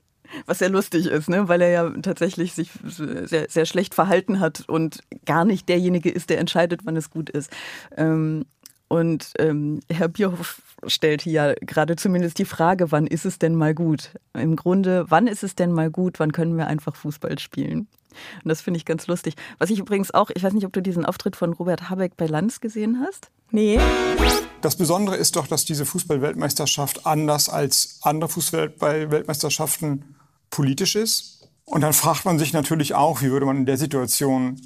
[0.46, 1.48] was sehr lustig ist, ne?
[1.48, 6.30] weil er ja tatsächlich sich sehr, sehr schlecht verhalten hat und gar nicht derjenige ist,
[6.30, 7.52] der entscheidet, wann es gut ist.
[7.96, 8.46] Ähm,
[8.88, 13.74] und ähm, Herr Bierhoff stellt hier gerade zumindest die Frage, wann ist es denn mal
[13.74, 14.10] gut?
[14.32, 16.18] Im Grunde, wann ist es denn mal gut?
[16.20, 17.88] Wann können wir einfach Fußball spielen?
[18.42, 19.34] Und das finde ich ganz lustig.
[19.58, 22.26] Was ich übrigens auch, ich weiß nicht, ob du diesen Auftritt von Robert Habeck bei
[22.26, 23.30] Lanz gesehen hast.
[23.50, 23.78] Nee.
[24.60, 30.16] Das Besondere ist doch, dass diese Fußball-Weltmeisterschaft anders als andere Fußball-Weltmeisterschaften
[30.50, 31.48] politisch ist.
[31.64, 34.60] Und dann fragt man sich natürlich auch, wie würde man in der Situation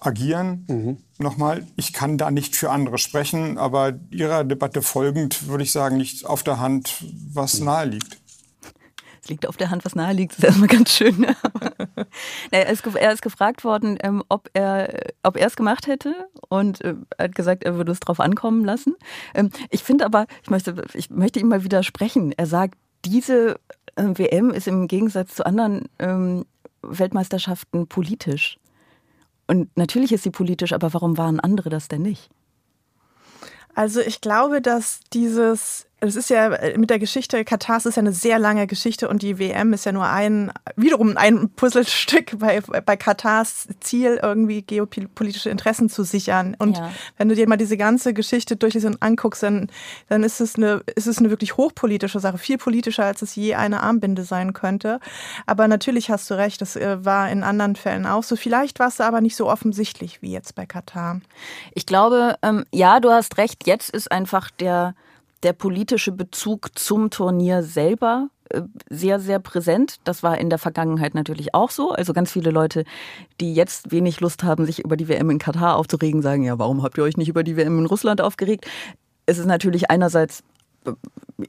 [0.00, 0.64] agieren.
[0.68, 0.96] Mhm.
[1.18, 5.96] Nochmal, ich kann da nicht für andere sprechen, aber Ihrer Debatte folgend würde ich sagen,
[5.96, 7.66] liegt auf der Hand, was mhm.
[7.66, 8.18] nahe liegt.
[9.22, 10.32] Es liegt auf der Hand, was nahe liegt.
[10.32, 11.26] Das ist erstmal ganz schön.
[12.50, 16.14] er, ist, er, ist, gefragt worden, ähm, ob er ob er es gemacht hätte
[16.48, 18.96] und äh, er hat gesagt, er würde es drauf ankommen lassen.
[19.34, 22.32] Ähm, ich finde aber, ich möchte, ich möchte ihm mal widersprechen.
[22.32, 23.56] Er sagt, diese
[23.96, 26.46] äh, WM ist im Gegensatz zu anderen ähm,
[26.82, 28.58] Weltmeisterschaften politisch.
[29.50, 32.30] Und natürlich ist sie politisch, aber warum waren andere das denn nicht?
[33.74, 38.00] Also ich glaube, dass dieses es ist ja äh, mit der Geschichte Katars ist ja
[38.00, 42.60] eine sehr lange Geschichte und die WM ist ja nur ein wiederum ein Puzzlestück bei
[42.60, 46.56] bei Katars Ziel irgendwie geopolitische Interessen zu sichern.
[46.58, 46.90] Und ja.
[47.18, 49.68] wenn du dir mal diese ganze Geschichte durchliest und anguckst dann
[50.08, 53.54] dann ist es eine ist es eine wirklich hochpolitische Sache viel politischer als es je
[53.54, 55.00] eine Armbinde sein könnte.
[55.46, 58.36] Aber natürlich hast du recht das äh, war in anderen Fällen auch so.
[58.36, 61.20] Vielleicht war es aber nicht so offensichtlich wie jetzt bei Katar.
[61.74, 63.66] Ich glaube ähm, ja du hast recht.
[63.66, 64.94] Jetzt ist einfach der
[65.42, 69.96] der politische Bezug zum Turnier selber äh, sehr, sehr präsent.
[70.04, 71.92] Das war in der Vergangenheit natürlich auch so.
[71.92, 72.84] Also ganz viele Leute,
[73.40, 76.82] die jetzt wenig Lust haben, sich über die WM in Katar aufzuregen, sagen, ja, warum
[76.82, 78.66] habt ihr euch nicht über die WM in Russland aufgeregt?
[79.26, 80.42] Es ist natürlich einerseits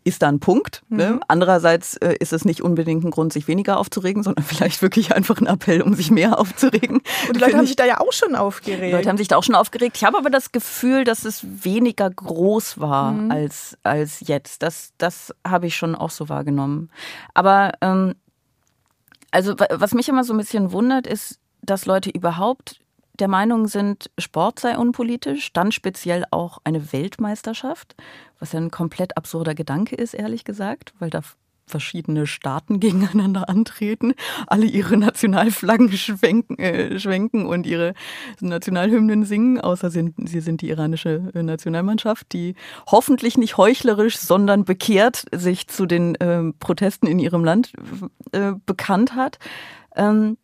[0.03, 0.83] ist da ein Punkt.
[0.89, 1.11] Ne?
[1.11, 1.23] Mhm.
[1.27, 5.39] Andererseits äh, ist es nicht unbedingt ein Grund, sich weniger aufzuregen, sondern vielleicht wirklich einfach
[5.39, 7.01] ein Appell, um sich mehr aufzuregen.
[7.27, 8.83] Und die Leute haben sich da ja auch schon aufgeregt.
[8.83, 9.97] Die Leute haben sich da auch schon aufgeregt.
[9.97, 13.31] Ich habe aber das Gefühl, dass es weniger groß war mhm.
[13.31, 14.63] als, als jetzt.
[14.63, 16.89] Das, das habe ich schon auch so wahrgenommen.
[17.33, 18.15] Aber ähm,
[19.31, 22.80] also was mich immer so ein bisschen wundert, ist, dass Leute überhaupt
[23.19, 27.95] der Meinung sind, Sport sei unpolitisch, dann speziell auch eine Weltmeisterschaft,
[28.39, 31.21] was ja ein komplett absurder Gedanke ist, ehrlich gesagt, weil da
[31.71, 34.13] verschiedene Staaten gegeneinander antreten,
[34.45, 37.93] alle ihre Nationalflaggen schwenken, äh, schwenken und ihre
[38.39, 42.55] Nationalhymnen singen, außer sind, sie sind die iranische äh, Nationalmannschaft, die
[42.87, 47.73] hoffentlich nicht heuchlerisch, sondern bekehrt sich zu den äh, Protesten in ihrem Land
[48.33, 49.39] äh, bekannt hat.
[49.95, 50.37] Ähm,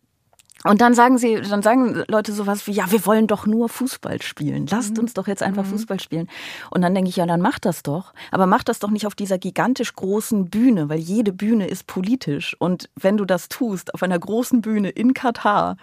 [0.63, 4.21] und dann sagen sie, dann sagen Leute sowas wie, ja, wir wollen doch nur Fußball
[4.21, 4.65] spielen.
[4.67, 5.03] Lasst mhm.
[5.03, 5.69] uns doch jetzt einfach mhm.
[5.69, 6.27] Fußball spielen.
[6.71, 8.13] Und dann denke ich, ja, dann macht das doch.
[8.31, 12.55] Aber macht das doch nicht auf dieser gigantisch großen Bühne, weil jede Bühne ist politisch.
[12.59, 15.77] Und wenn du das tust, auf einer großen Bühne in Katar,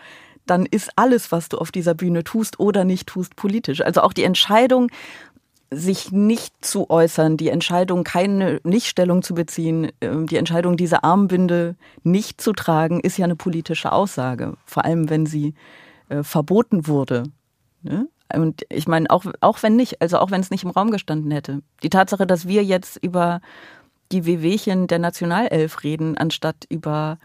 [0.46, 3.80] dann ist alles, was du auf dieser Bühne tust oder nicht tust, politisch.
[3.80, 4.90] Also auch die Entscheidung,
[5.76, 11.76] sich nicht zu äußern, die Entscheidung, keine Nichtstellung zu beziehen, ähm, die Entscheidung, diese Armbinde
[12.02, 14.54] nicht zu tragen, ist ja eine politische Aussage.
[14.64, 15.54] Vor allem, wenn sie
[16.08, 17.24] äh, verboten wurde.
[17.82, 18.08] Ne?
[18.34, 21.30] Und ich meine, auch, auch wenn nicht, also auch wenn es nicht im Raum gestanden
[21.30, 21.60] hätte.
[21.82, 23.40] Die Tatsache, dass wir jetzt über
[24.12, 27.18] die Wehwehchen der Nationalelf reden, anstatt über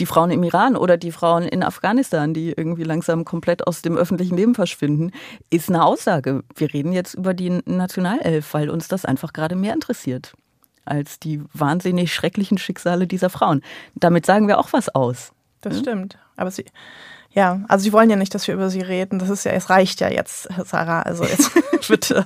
[0.00, 3.96] die Frauen im Iran oder die Frauen in Afghanistan, die irgendwie langsam komplett aus dem
[3.96, 5.12] öffentlichen Leben verschwinden,
[5.50, 6.42] ist eine Aussage.
[6.56, 10.34] Wir reden jetzt über die Nationalelf, weil uns das einfach gerade mehr interessiert
[10.86, 13.62] als die wahnsinnig schrecklichen Schicksale dieser Frauen.
[13.94, 15.32] Damit sagen wir auch was aus.
[15.62, 15.80] Das ja?
[15.80, 16.18] stimmt.
[16.36, 16.66] Aber sie,
[17.34, 19.18] ja, also sie wollen ja nicht, dass wir über sie reden.
[19.18, 21.02] Das ist ja, es reicht ja jetzt, Sarah.
[21.02, 21.50] Also jetzt
[21.88, 22.24] bitte.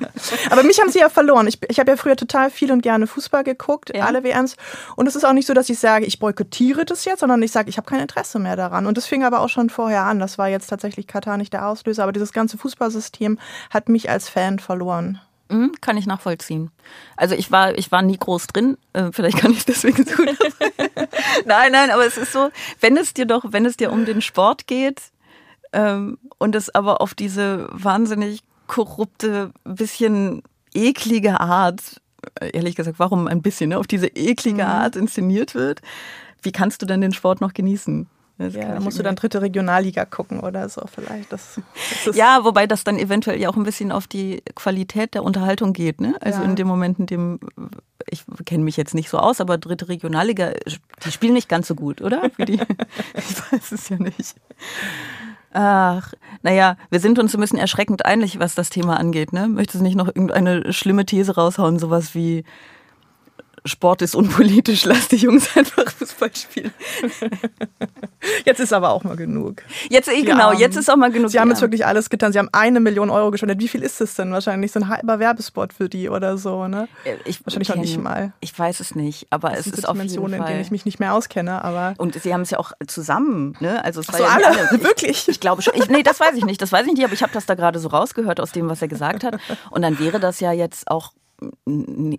[0.50, 1.46] Aber mich haben sie ja verloren.
[1.46, 4.04] Ich, ich habe ja früher total viel und gerne Fußball geguckt, ja.
[4.04, 4.56] alle WMs.
[4.96, 7.52] Und es ist auch nicht so, dass ich sage, ich boykottiere das jetzt, sondern ich
[7.52, 8.86] sage, ich habe kein Interesse mehr daran.
[8.86, 10.18] Und das fing aber auch schon vorher an.
[10.18, 13.38] Das war jetzt tatsächlich Katar nicht der Auslöser, aber dieses ganze Fußballsystem
[13.70, 15.20] hat mich als Fan verloren.
[15.50, 16.70] Mhm, kann ich nachvollziehen.
[17.16, 18.76] Also ich war, ich war nie groß drin.
[18.92, 20.22] Äh, vielleicht kann ich es deswegen so.
[21.46, 24.20] nein, nein, aber es ist so, wenn es dir doch, wenn es dir um den
[24.20, 25.00] Sport geht
[25.72, 30.42] ähm, und es aber auf diese wahnsinnig korrupte, bisschen
[30.74, 32.00] eklige Art,
[32.40, 34.70] äh, ehrlich gesagt, warum ein bisschen, ne, auf diese eklige mhm.
[34.70, 35.80] Art inszeniert wird,
[36.42, 38.06] wie kannst du denn den Sport noch genießen?
[38.38, 41.32] Ja, da musst du dann dritte Regionalliga gucken oder so vielleicht.
[41.32, 41.60] Das,
[42.04, 45.72] das Ja, wobei das dann eventuell ja auch ein bisschen auf die Qualität der Unterhaltung
[45.72, 46.00] geht.
[46.00, 46.14] Ne?
[46.20, 46.44] Also Ja.
[46.44, 47.40] in dem Moment, in dem,
[48.08, 50.52] ich kenne mich jetzt nicht so aus, aber dritte Regionalliga,
[51.04, 52.22] die spielen nicht ganz so gut, oder?
[52.38, 54.36] Ich weiß es ja nicht.
[55.52, 59.32] Ach, naja, wir sind uns ein bisschen erschreckend einig, was das Thema angeht.
[59.32, 59.48] Ne?
[59.48, 62.44] Möchtest du nicht noch irgendeine schlimme These raushauen, sowas wie
[63.68, 66.72] Sport ist unpolitisch, lass die Jungs einfach Fußball spielen.
[68.44, 69.62] Jetzt ist aber auch mal genug.
[69.90, 70.58] Jetzt, eh, genau, Armen.
[70.58, 71.30] jetzt ist auch mal genug.
[71.30, 72.32] Sie haben jetzt wirklich alles getan.
[72.32, 73.60] Sie haben eine Million Euro gespendet.
[73.60, 74.32] Wie viel ist das denn?
[74.32, 76.88] Wahrscheinlich so ein halber Werbespot für die oder so, ne?
[77.24, 78.32] Ich, Wahrscheinlich noch kenn- nicht mal.
[78.40, 80.60] Ich weiß es nicht, aber Das es sind so ist auf jeden Dimensionen, in denen
[80.60, 81.94] ich mich nicht mehr auskenne, aber.
[81.98, 83.84] und sie haben es ja auch zusammen, ne?
[83.84, 84.68] Also es war so, ja alle?
[84.76, 85.28] Ich, Wirklich?
[85.28, 85.74] Ich glaube schon.
[85.76, 86.60] Ich, nee, das weiß ich nicht.
[86.60, 88.82] Das weiß ich nicht, aber ich habe das da gerade so rausgehört aus dem, was
[88.82, 89.38] er gesagt hat.
[89.70, 91.12] Und dann wäre das ja jetzt auch,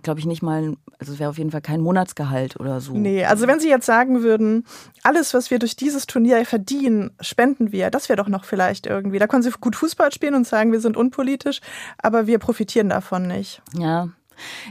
[0.02, 2.94] glaube ich, nicht mal, also es wäre auf jeden Fall kein Monatsgehalt oder so.
[2.94, 4.66] Nee, also wenn Sie jetzt sagen würden,
[5.04, 9.20] alles, was wir durch dieses Turnier verdienen, spenden wir, das wäre doch noch vielleicht irgendwie.
[9.20, 11.60] Da können Sie gut Fußball spielen und sagen, wir sind unpolitisch,
[11.98, 13.62] aber wir profitieren davon nicht.
[13.78, 14.10] Ja,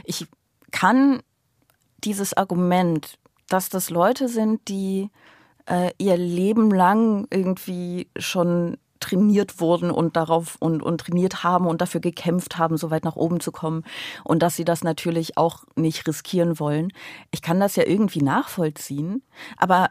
[0.03, 0.25] ich
[0.71, 1.21] kann
[2.03, 5.09] dieses Argument, dass das Leute sind, die
[5.67, 11.81] äh, ihr Leben lang irgendwie schon trainiert wurden und darauf und, und trainiert haben und
[11.81, 13.83] dafür gekämpft haben, so weit nach oben zu kommen
[14.23, 16.91] und dass sie das natürlich auch nicht riskieren wollen.
[17.31, 19.23] Ich kann das ja irgendwie nachvollziehen,
[19.57, 19.89] aber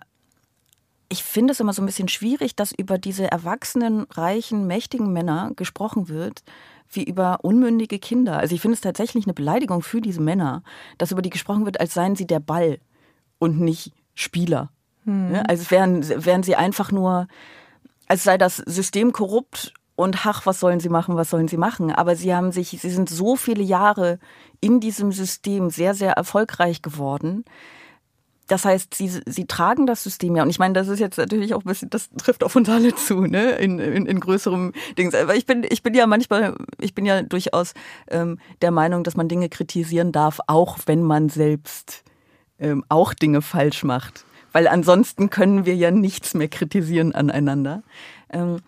[1.09, 5.53] ich finde es immer so ein bisschen schwierig, dass über diese erwachsenen, reichen, mächtigen Männer
[5.57, 6.43] gesprochen wird,
[6.91, 8.39] wie über unmündige Kinder.
[8.39, 10.63] Also ich finde es tatsächlich eine Beleidigung für diese Männer,
[10.99, 12.79] dass über die gesprochen wird, als seien sie der Ball
[13.39, 14.71] und nicht Spieler.
[15.33, 17.29] Ja, als wären, wären sie einfach nur,
[18.09, 21.93] als sei das System korrupt und ach, was sollen sie machen, was sollen sie machen?
[21.93, 24.19] Aber sie haben sich, sie sind so viele Jahre
[24.61, 27.45] in diesem System sehr, sehr erfolgreich geworden.
[28.47, 30.43] Das heißt, sie, sie tragen das System ja.
[30.43, 32.95] Und ich meine, das ist jetzt natürlich auch ein bisschen, das trifft auf uns alle
[32.95, 33.57] zu, ne?
[33.57, 35.15] In, in, in größerem Dings.
[35.15, 37.75] Aber ich bin, ich bin ja manchmal, ich bin ja durchaus
[38.09, 42.05] ähm, der Meinung, dass man Dinge kritisieren darf, auch wenn man selbst
[42.59, 44.25] ähm, auch Dinge falsch macht.
[44.53, 47.83] Weil ansonsten können wir ja nichts mehr kritisieren aneinander.
[48.31, 48.61] Ähm,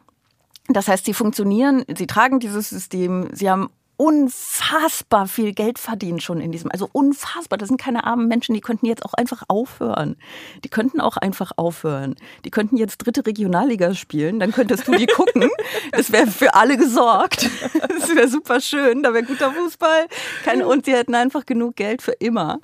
[0.69, 6.40] das heißt, sie funktionieren, sie tragen dieses System, sie haben unfassbar viel Geld verdient schon
[6.40, 7.59] in diesem, also unfassbar.
[7.59, 10.16] Das sind keine armen Menschen, die könnten jetzt auch einfach aufhören.
[10.64, 12.14] Die könnten auch einfach aufhören.
[12.47, 15.51] Die könnten jetzt dritte Regionalliga spielen, dann könntest du die gucken.
[15.93, 17.51] Das wäre für alle gesorgt.
[17.88, 20.07] Das wäre super schön, da wäre guter Fußball.
[20.45, 22.61] Keine, und sie hätten einfach genug Geld für immer.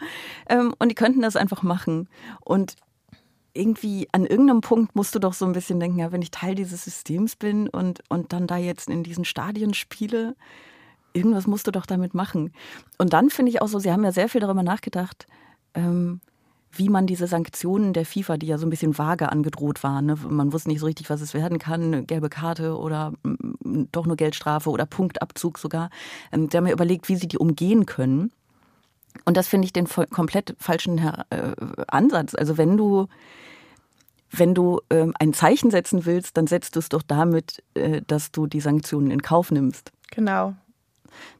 [0.48, 2.08] Ähm, Und die könnten das einfach machen.
[2.40, 2.76] Und
[3.56, 6.54] irgendwie an irgendeinem Punkt musst du doch so ein bisschen denken, ja, wenn ich Teil
[6.54, 10.36] dieses Systems bin und, und dann da jetzt in diesen Stadien spiele,
[11.12, 12.52] irgendwas musst du doch damit machen.
[12.98, 15.26] Und dann finde ich auch so, sie haben ja sehr viel darüber nachgedacht,
[15.74, 16.20] ähm,
[16.72, 20.16] wie man diese Sanktionen der FIFA, die ja so ein bisschen vage angedroht waren, ne?
[20.28, 24.16] man wusste nicht so richtig, was es werden kann, gelbe Karte oder mm, doch nur
[24.16, 25.90] Geldstrafe oder Punktabzug sogar.
[26.32, 28.30] Ähm, sie haben ja überlegt, wie sie die umgehen können.
[29.24, 31.52] Und das finde ich den komplett falschen äh,
[31.88, 32.34] Ansatz.
[32.34, 33.06] Also wenn du
[34.30, 38.32] wenn du ähm, ein Zeichen setzen willst, dann setzt du es doch damit, äh, dass
[38.32, 39.92] du die Sanktionen in Kauf nimmst.
[40.10, 40.48] Genau.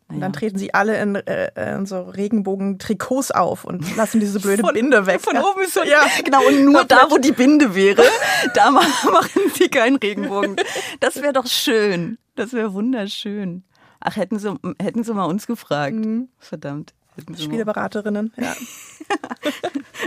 [0.09, 0.21] Und Naja.
[0.21, 4.75] dann treten sie alle in, äh, in so Regenbogen-Trikots auf und lassen diese blöde Von-
[4.75, 5.21] Binde weg.
[5.21, 6.07] Von oben ist so Ja.
[6.25, 8.05] genau und nur da, wo die Binde wäre,
[8.55, 10.55] da ma- machen sie keinen Regenbogen.
[11.01, 12.19] Das wäre doch schön.
[12.37, 13.65] Das wäre wunderschön.
[13.99, 15.97] Ach, hätten sie, hätten sie mal uns gefragt.
[16.39, 16.95] Verdammt.
[17.39, 18.55] Spieleberaterinnen, ja.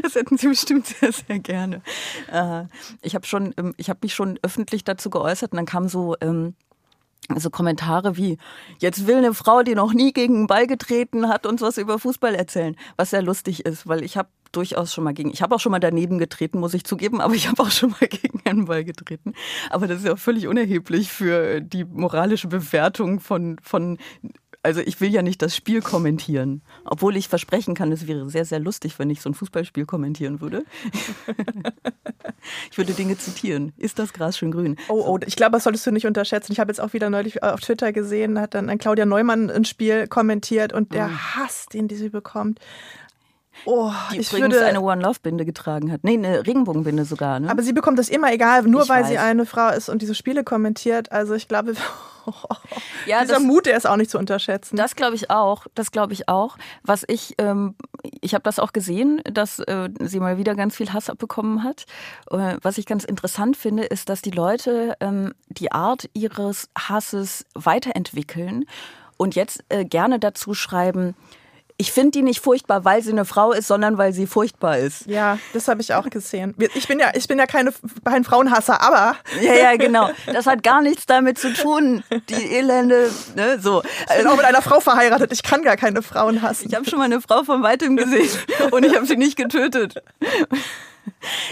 [0.02, 1.82] Das hätten Sie bestimmt sehr, sehr gerne.
[2.32, 2.64] Äh,
[3.02, 6.16] Ich habe schon, ähm, ich habe mich schon öffentlich dazu geäußert und dann kamen so
[6.22, 6.56] ähm,
[7.38, 8.38] so Kommentare wie,
[8.80, 12.00] jetzt will eine Frau, die noch nie gegen einen Ball getreten hat, uns was über
[12.00, 12.76] Fußball erzählen.
[12.98, 15.72] Was sehr lustig ist, weil ich habe durchaus schon mal gegen, ich habe auch schon
[15.72, 18.84] mal daneben getreten, muss ich zugeben, aber ich habe auch schon mal gegen einen Ball
[18.84, 19.34] getreten.
[19.70, 24.00] Aber das ist ja auch völlig unerheblich für die moralische Bewertung von, von
[24.62, 28.46] also ich will ja nicht das Spiel kommentieren, obwohl ich versprechen kann, es wäre sehr,
[28.46, 30.64] sehr lustig, wenn ich so ein Fußballspiel kommentieren würde.
[32.72, 33.72] ich würde Dinge zitieren.
[33.78, 34.76] Ist das Gras schön grün?
[34.90, 36.52] Oh, oh, ich glaube, das solltest du nicht unterschätzen.
[36.52, 39.66] Ich habe jetzt auch wieder neulich auf Twitter gesehen, hat dann ein Claudia Neumann ein
[39.66, 42.60] Spiel kommentiert und der Hass, den die sie bekommt.
[43.66, 46.04] Oh, Die ich übrigens würde, eine One Love Binde getragen hat.
[46.04, 47.40] Nee, eine Regenbogenbinde sogar.
[47.40, 47.50] Ne?
[47.50, 49.22] aber sie bekommt das immer egal, nur Ich weil sie weiß.
[49.24, 51.12] eine Frau ist und diese Spiele kommentiert.
[51.12, 51.74] Also ich glaube,
[53.08, 54.76] Ja, dieser das- Mut, der ist auch nicht zu unterschätzen.
[54.76, 55.66] Das glaube ich auch.
[55.76, 56.58] Das glaube ich auch.
[56.84, 57.76] Was ich, ähm,
[58.22, 61.86] ich habe das auch gesehen, dass äh, sie mal wieder ganz viel Hass abbekommen hat.
[62.32, 67.46] Äh, was ich ganz interessant finde, ist, dass die Leute ähm, die Art ihres Hasses
[67.56, 68.66] weiterentwickeln
[69.18, 71.16] und jetzt äh, gerne dazu schreiben,
[71.82, 75.06] ich finde die nicht furchtbar, weil sie eine Frau ist, sondern weil sie furchtbar ist.
[75.06, 76.54] Ja, das habe ich auch gesehen.
[76.76, 77.72] Ich bin ja, ich bin ja keine,
[78.04, 79.16] kein Frauenhasser, aber.
[79.42, 80.10] Ja, ja, genau.
[80.26, 82.04] Das hat gar nichts damit zu tun.
[82.28, 83.82] Die Elende, ne, so.
[84.10, 85.32] Ich bin auch mit einer Frau verheiratet.
[85.32, 86.68] Ich kann gar keine Frauen hassen.
[86.68, 88.30] Ich habe schon mal eine Frau von weitem gesehen
[88.72, 90.04] und ich habe sie nicht getötet.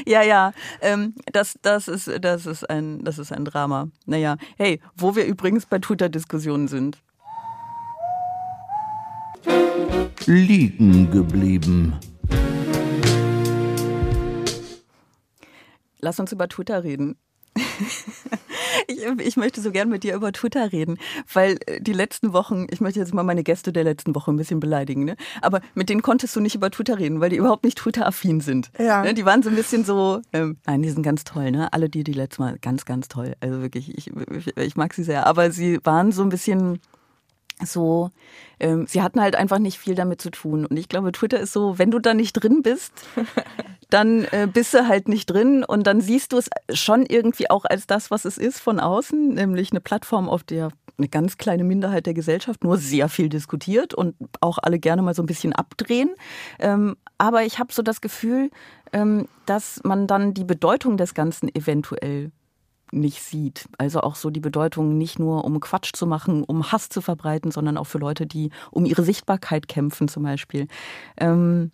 [0.05, 3.87] Ja, ja, ähm, das, das, ist, das, ist ein, das ist ein Drama.
[4.05, 6.97] Naja, hey, wo wir übrigens bei Twitter-Diskussionen sind.
[10.25, 11.93] Liegen geblieben.
[15.99, 17.17] Lass uns über Twitter reden.
[18.87, 20.97] Ich, ich, möchte so gern mit dir über Twitter reden,
[21.33, 24.37] weil äh, die letzten Wochen, ich möchte jetzt mal meine Gäste der letzten Woche ein
[24.37, 25.15] bisschen beleidigen, ne?
[25.41, 28.71] aber mit denen konntest du nicht über Twitter reden, weil die überhaupt nicht Twitter-affin sind.
[28.77, 29.03] Ja.
[29.03, 29.13] Ne?
[29.13, 31.73] Die waren so ein bisschen so, ähm, nein, die sind ganz toll, ne?
[31.73, 33.35] alle die, die letztes Mal, ganz, ganz toll.
[33.41, 36.79] Also wirklich, ich, ich, ich mag sie sehr, aber sie waren so ein bisschen
[37.63, 38.11] so,
[38.59, 40.65] ähm, sie hatten halt einfach nicht viel damit zu tun.
[40.65, 42.93] Und ich glaube, Twitter ist so, wenn du da nicht drin bist,
[43.89, 47.65] dann äh, bist du halt nicht drin und dann siehst du es schon irgendwie auch
[47.65, 51.63] als das, was es ist von außen, nämlich eine Plattform, auf der eine ganz kleine
[51.63, 55.53] Minderheit der Gesellschaft nur sehr viel diskutiert und auch alle gerne mal so ein bisschen
[55.53, 56.09] abdrehen.
[56.59, 58.49] Ähm, aber ich habe so das Gefühl,
[58.93, 62.31] ähm, dass man dann die Bedeutung des Ganzen eventuell
[62.91, 63.67] nicht sieht.
[63.77, 67.51] Also auch so die Bedeutung nicht nur um Quatsch zu machen, um Hass zu verbreiten,
[67.51, 70.67] sondern auch für Leute, die um ihre Sichtbarkeit kämpfen zum Beispiel.
[71.17, 71.71] Ähm,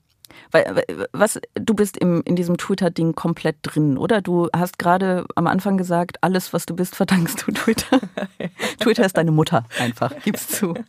[0.52, 4.22] weil, was, du bist im, in diesem Twitter-Ding komplett drin, oder?
[4.22, 8.00] Du hast gerade am Anfang gesagt, alles, was du bist, verdankst du Twitter.
[8.80, 10.14] Twitter ist deine Mutter, einfach.
[10.24, 10.74] Gib's zu.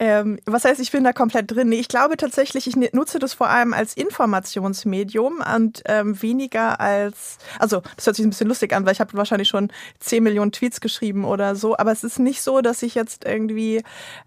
[0.00, 1.68] Ähm, was heißt, ich bin da komplett drin?
[1.68, 7.38] Nee, ich glaube tatsächlich, ich nutze das vor allem als Informationsmedium und ähm, weniger als,
[7.60, 10.50] also das hört sich ein bisschen lustig an, weil ich habe wahrscheinlich schon 10 Millionen
[10.50, 13.82] Tweets geschrieben oder so, aber es ist nicht so, dass ich jetzt irgendwie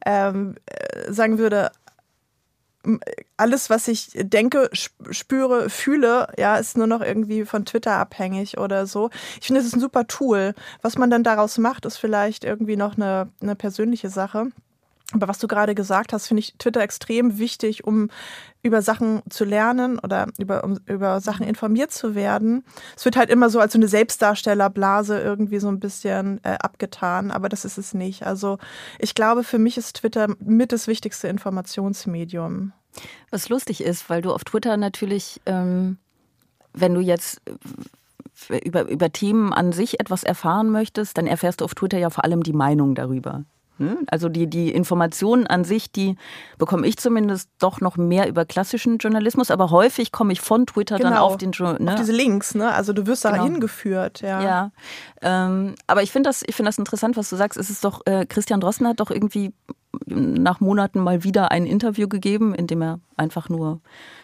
[0.05, 1.71] ähm, äh, sagen würde,
[3.35, 8.87] alles, was ich denke, spüre, fühle, ja, ist nur noch irgendwie von Twitter abhängig oder
[8.87, 9.09] so.
[9.41, 10.53] Ich finde, es ist ein super Tool.
[10.81, 14.51] Was man dann daraus macht, ist vielleicht irgendwie noch eine, eine persönliche Sache.
[15.13, 18.09] Aber was du gerade gesagt hast, finde ich Twitter extrem wichtig, um
[18.61, 22.65] über Sachen zu lernen oder über, um über Sachen informiert zu werden.
[22.97, 27.31] Es wird halt immer so als so eine Selbstdarstellerblase irgendwie so ein bisschen äh, abgetan,
[27.31, 28.25] aber das ist es nicht.
[28.27, 28.57] Also
[28.99, 32.73] ich glaube, für mich ist Twitter mit das wichtigste Informationsmedium.
[33.31, 35.99] Was lustig ist, weil du auf Twitter natürlich, ähm,
[36.73, 37.41] wenn du jetzt
[38.49, 42.09] äh, über, über Themen an sich etwas erfahren möchtest, dann erfährst du auf Twitter ja
[42.09, 43.45] vor allem die Meinung darüber.
[43.79, 43.97] Ne?
[44.07, 46.15] Also die, die Informationen an sich, die
[46.57, 50.97] bekomme ich zumindest doch noch mehr über klassischen Journalismus, aber häufig komme ich von Twitter
[50.97, 51.09] genau.
[51.09, 51.91] dann auf den ne?
[51.91, 52.71] auf diese Links, ne?
[52.71, 53.43] Also du wirst da genau.
[53.43, 54.41] hingeführt, ja.
[54.41, 54.71] Ja.
[55.21, 57.57] Ähm, aber ich finde das, ich finde das interessant, was du sagst.
[57.57, 59.53] Es ist doch, äh, Christian Drosten hat doch irgendwie
[60.05, 63.81] nach Monaten mal wieder ein Interview gegeben, in dem er einfach nur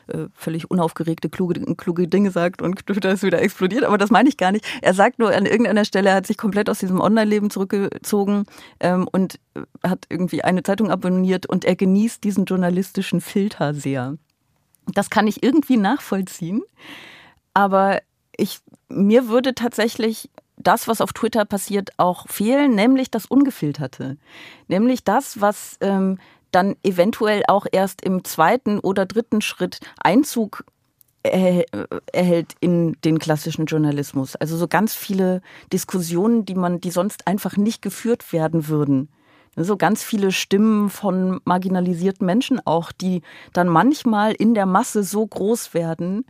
[0.07, 3.83] äh, völlig unaufgeregte, kluge, kluge Dinge sagt und Twitter ist wieder explodiert.
[3.83, 4.65] Aber das meine ich gar nicht.
[4.81, 8.45] Er sagt nur an irgendeiner Stelle, er hat sich komplett aus diesem Online-Leben zurückgezogen
[8.79, 9.39] ähm, und
[9.83, 14.17] hat irgendwie eine Zeitung abonniert und er genießt diesen journalistischen Filter sehr.
[14.87, 16.61] Das kann ich irgendwie nachvollziehen.
[17.53, 18.01] Aber
[18.35, 24.17] ich, mir würde tatsächlich das, was auf Twitter passiert, auch fehlen, nämlich das Ungefilterte.
[24.67, 26.19] Nämlich das, was ähm,
[26.55, 30.65] dann eventuell auch erst im zweiten oder dritten Schritt Einzug
[31.23, 34.35] erhält in den klassischen Journalismus.
[34.35, 39.07] Also so ganz viele Diskussionen, die man, die sonst einfach nicht geführt werden würden.
[39.55, 43.21] So ganz viele Stimmen von marginalisierten Menschen auch, die
[43.53, 46.25] dann manchmal in der Masse so groß werden,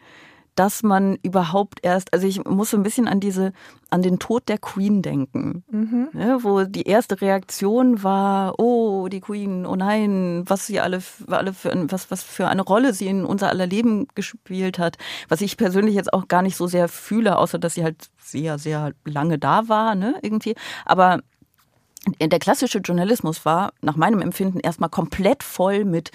[0.55, 3.53] dass man überhaupt erst, also ich muss so ein bisschen an diese,
[3.89, 6.09] an den Tod der Queen denken, mhm.
[6.13, 11.53] ne, wo die erste Reaktion war, oh, die Queen, oh nein, was sie alle, alle
[11.53, 15.57] für, was, was für eine Rolle sie in unser aller Leben gespielt hat, was ich
[15.57, 19.39] persönlich jetzt auch gar nicht so sehr fühle, außer dass sie halt sehr, sehr lange
[19.39, 21.19] da war, ne, irgendwie, aber
[22.19, 26.11] der klassische Journalismus war nach meinem Empfinden erstmal komplett voll mit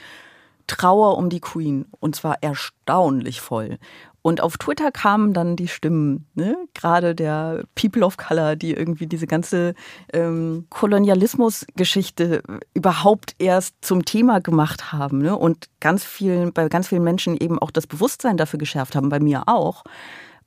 [0.69, 3.79] Trauer um die Queen und zwar erstaunlich voll.
[4.23, 6.57] Und auf Twitter kamen dann die Stimmen, ne?
[6.75, 9.75] gerade der People of Color, die irgendwie diese ganze
[10.13, 12.43] ähm, Kolonialismusgeschichte
[12.75, 15.37] überhaupt erst zum Thema gemacht haben ne?
[15.37, 19.21] und ganz vielen, bei ganz vielen Menschen eben auch das Bewusstsein dafür geschärft haben, bei
[19.21, 19.85] mir auch.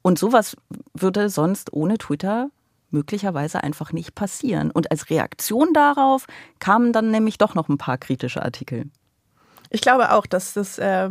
[0.02, 0.58] Und sowas
[0.94, 2.50] würde sonst ohne Twitter
[2.90, 4.72] möglicherweise einfach nicht passieren.
[4.72, 6.28] Und als Reaktion darauf
[6.60, 8.90] kamen dann nämlich doch noch ein paar kritische Artikel.
[9.72, 11.10] Ich glaube auch, dass das, äh,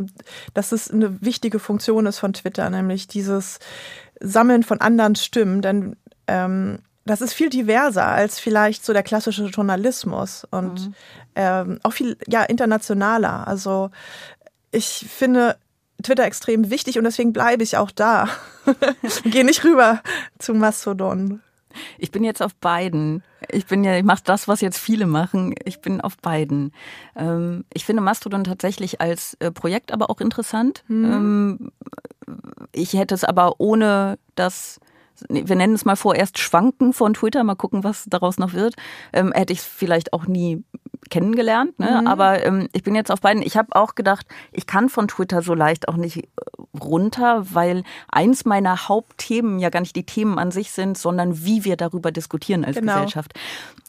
[0.53, 3.59] dass das eine wichtige Funktion ist von Twitter, nämlich dieses
[4.19, 5.61] Sammeln von anderen Stimmen.
[5.61, 5.97] Denn
[6.27, 10.95] ähm, das ist viel diverser als vielleicht so der klassische Journalismus und mhm.
[11.35, 13.47] ähm, auch viel ja internationaler.
[13.47, 13.89] Also
[14.71, 15.57] ich finde
[16.03, 18.29] Twitter extrem wichtig und deswegen bleibe ich auch da.
[19.25, 20.01] Gehe nicht rüber
[20.39, 21.41] zu Mastodon.
[21.97, 23.23] Ich bin jetzt auf beiden.
[23.49, 25.55] Ich bin ja, ich mache das, was jetzt viele machen.
[25.65, 26.73] Ich bin auf beiden.
[27.15, 30.83] Ähm, ich finde Mastodon tatsächlich als äh, Projekt aber auch interessant.
[30.87, 31.05] Mhm.
[31.05, 31.71] Ähm,
[32.71, 34.79] ich hätte es aber ohne das
[35.29, 38.75] wir nennen es mal vorerst Schwanken von Twitter, mal gucken, was daraus noch wird,
[39.13, 40.63] ähm, hätte ich es vielleicht auch nie
[41.09, 41.77] kennengelernt.
[41.77, 41.99] Ne?
[42.01, 42.07] Mhm.
[42.07, 43.43] Aber ähm, ich bin jetzt auf beiden.
[43.43, 46.27] Ich habe auch gedacht, ich kann von Twitter so leicht auch nicht äh,
[46.81, 51.65] runter, weil eins meiner Hauptthemen ja gar nicht die Themen an sich sind, sondern wie
[51.65, 52.93] wir darüber diskutieren als genau.
[52.93, 53.33] Gesellschaft.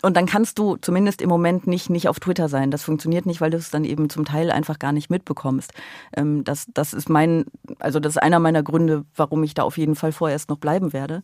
[0.03, 2.73] Und dann kannst du zumindest im Moment nicht, nicht auf Twitter sein.
[2.73, 5.73] Das funktioniert nicht, weil du es dann eben zum Teil einfach gar nicht mitbekommst.
[6.17, 7.45] Ähm, das, das ist mein,
[7.79, 10.93] also das ist einer meiner Gründe, warum ich da auf jeden Fall vorerst noch bleiben
[10.93, 11.23] werde.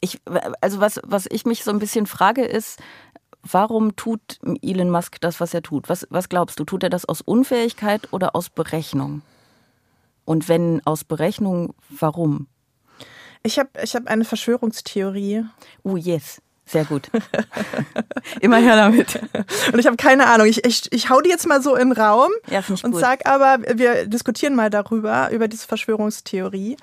[0.00, 0.20] Ich,
[0.62, 2.80] also was, was ich mich so ein bisschen frage, ist,
[3.42, 5.90] warum tut Elon Musk das, was er tut?
[5.90, 6.64] Was, was glaubst du?
[6.64, 9.20] Tut er das aus Unfähigkeit oder aus Berechnung?
[10.24, 12.46] Und wenn aus Berechnung, warum?
[13.42, 15.44] Ich habe ich hab eine Verschwörungstheorie.
[15.82, 16.40] Oh, yes.
[16.68, 17.10] Sehr gut.
[18.40, 19.18] Immer her damit.
[19.72, 20.46] Und ich habe keine Ahnung.
[20.46, 23.00] Ich, ich, ich hau die jetzt mal so in den Raum ja, und gut.
[23.00, 26.76] sag aber, wir diskutieren mal darüber, über diese Verschwörungstheorie.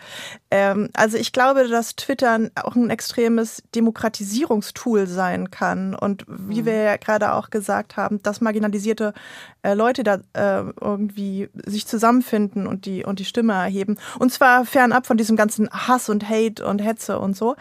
[0.50, 5.94] Ähm, also ich glaube, dass Twitter auch ein extremes Demokratisierungstool sein kann.
[5.94, 6.66] Und wie mhm.
[6.66, 9.14] wir ja gerade auch gesagt haben, dass marginalisierte
[9.62, 13.98] äh, Leute da äh, irgendwie sich zusammenfinden und die, und die Stimme erheben.
[14.18, 17.56] Und zwar fernab von diesem ganzen Hass und Hate und Hetze und so.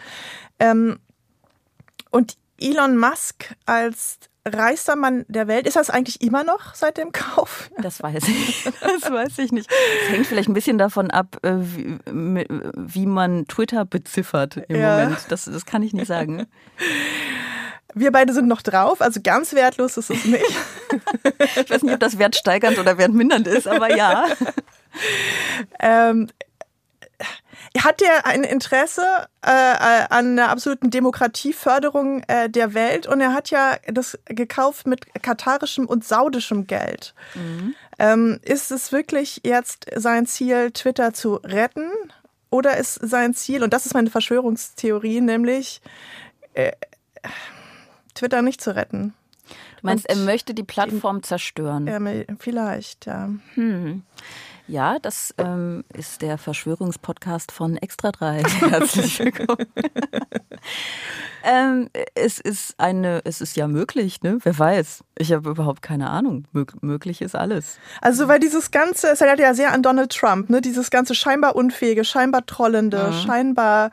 [0.59, 0.97] Ähm,
[2.15, 7.11] und Elon Musk als reichster Mann der Welt, ist das eigentlich immer noch seit dem
[7.11, 7.69] Kauf?
[7.81, 8.63] Das weiß ich.
[8.63, 9.69] Das weiß ich nicht.
[10.03, 14.99] Es hängt vielleicht ein bisschen davon ab, äh, wie, wie man Twitter beziffert im ja.
[14.99, 15.25] Moment.
[15.27, 16.47] Das, das kann ich nicht sagen.
[17.93, 20.43] Wir beide sind noch drauf, also ganz wertlos ist es nicht.
[21.55, 24.25] ich weiß nicht, ob das wertsteigernd oder wertmindernd ist, aber ja.
[25.79, 26.27] ähm,
[27.83, 29.03] hat er ein Interesse
[29.45, 34.87] äh, äh, an der absoluten Demokratieförderung äh, der Welt und er hat ja das gekauft
[34.87, 37.13] mit katarischem und saudischem Geld.
[37.33, 37.75] Mhm.
[37.99, 41.89] Ähm, ist es wirklich jetzt sein Ziel, Twitter zu retten?
[42.49, 45.81] Oder ist sein Ziel, und das ist meine Verschwörungstheorie, nämlich
[46.53, 46.71] äh,
[48.13, 49.13] Twitter nicht zu retten?
[49.81, 51.87] Du meinst, und er möchte die Plattform zerstören?
[51.87, 51.99] Ja,
[52.39, 53.29] vielleicht, ja.
[53.55, 54.03] Hm.
[54.67, 58.43] Ja, das ähm, ist der Verschwörungspodcast von Extra 3.
[58.69, 59.67] Herzlich willkommen.
[61.43, 64.39] ähm, es ist eine, es ist ja möglich, ne?
[64.41, 65.03] Wer weiß?
[65.17, 66.45] Ich habe überhaupt keine Ahnung.
[66.51, 67.77] Mö möglich ist alles.
[68.01, 70.61] Also, weil dieses Ganze, es erinnert ja sehr an Donald Trump, ne?
[70.61, 73.13] Dieses ganze scheinbar unfähige, scheinbar trollende, mhm.
[73.13, 73.91] scheinbar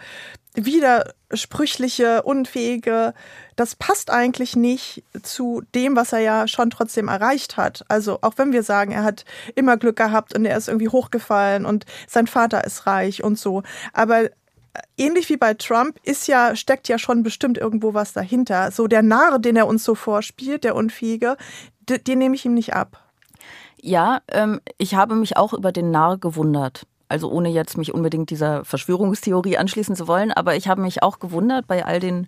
[0.55, 3.15] widersprüchliche, unfähige,
[3.57, 7.85] das passt eigentlich nicht zu dem, was er ja schon trotzdem erreicht hat.
[7.89, 9.25] Also auch wenn wir sagen, er hat
[9.55, 13.63] immer Glück gehabt und er ist irgendwie hochgefallen und sein Vater ist reich und so.
[13.93, 14.29] Aber
[14.97, 18.71] ähnlich wie bei Trump ist ja, steckt ja schon bestimmt irgendwo was dahinter.
[18.71, 21.37] So der Narr, den er uns so vorspielt, der Unfähige,
[21.89, 22.99] den, den nehme ich ihm nicht ab.
[23.81, 26.87] Ja, ähm, ich habe mich auch über den Narr gewundert.
[27.13, 31.19] Also ohne jetzt mich unbedingt dieser Verschwörungstheorie anschließen zu wollen, aber ich habe mich auch
[31.19, 32.27] gewundert bei all den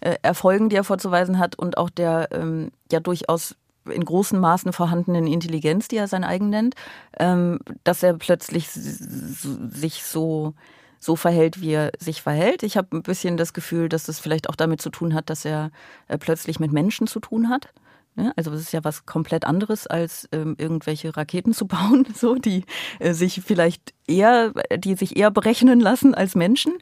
[0.00, 3.56] äh, Erfolgen, die er vorzuweisen hat und auch der ähm, ja durchaus
[3.86, 6.74] in großen Maßen vorhandenen Intelligenz, die er sein eigen nennt,
[7.18, 10.52] ähm, dass er plötzlich sich so
[10.98, 12.62] so verhält, wie er sich verhält.
[12.62, 15.46] Ich habe ein bisschen das Gefühl, dass das vielleicht auch damit zu tun hat, dass
[15.46, 15.70] er
[16.08, 17.70] äh, plötzlich mit Menschen zu tun hat.
[18.16, 18.32] Ne?
[18.36, 22.64] Also das ist ja was komplett anderes, als ähm, irgendwelche Raketen zu bauen, so die
[22.98, 26.72] äh, sich vielleicht eher, die sich eher berechnen lassen als Menschen.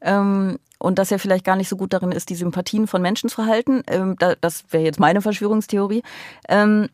[0.00, 3.28] Ähm, und dass er vielleicht gar nicht so gut darin ist, die Sympathien von Menschen
[3.28, 3.82] zu halten.
[3.86, 6.02] Ähm, da, das wäre jetzt meine Verschwörungstheorie.
[6.48, 6.88] Ähm,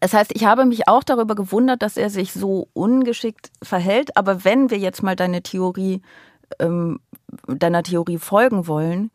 [0.00, 4.16] das heißt, ich habe mich auch darüber gewundert, dass er sich so ungeschickt verhält.
[4.16, 6.02] Aber wenn wir jetzt mal deine Theorie,
[6.58, 7.00] ähm,
[7.46, 9.10] deiner Theorie folgen wollen,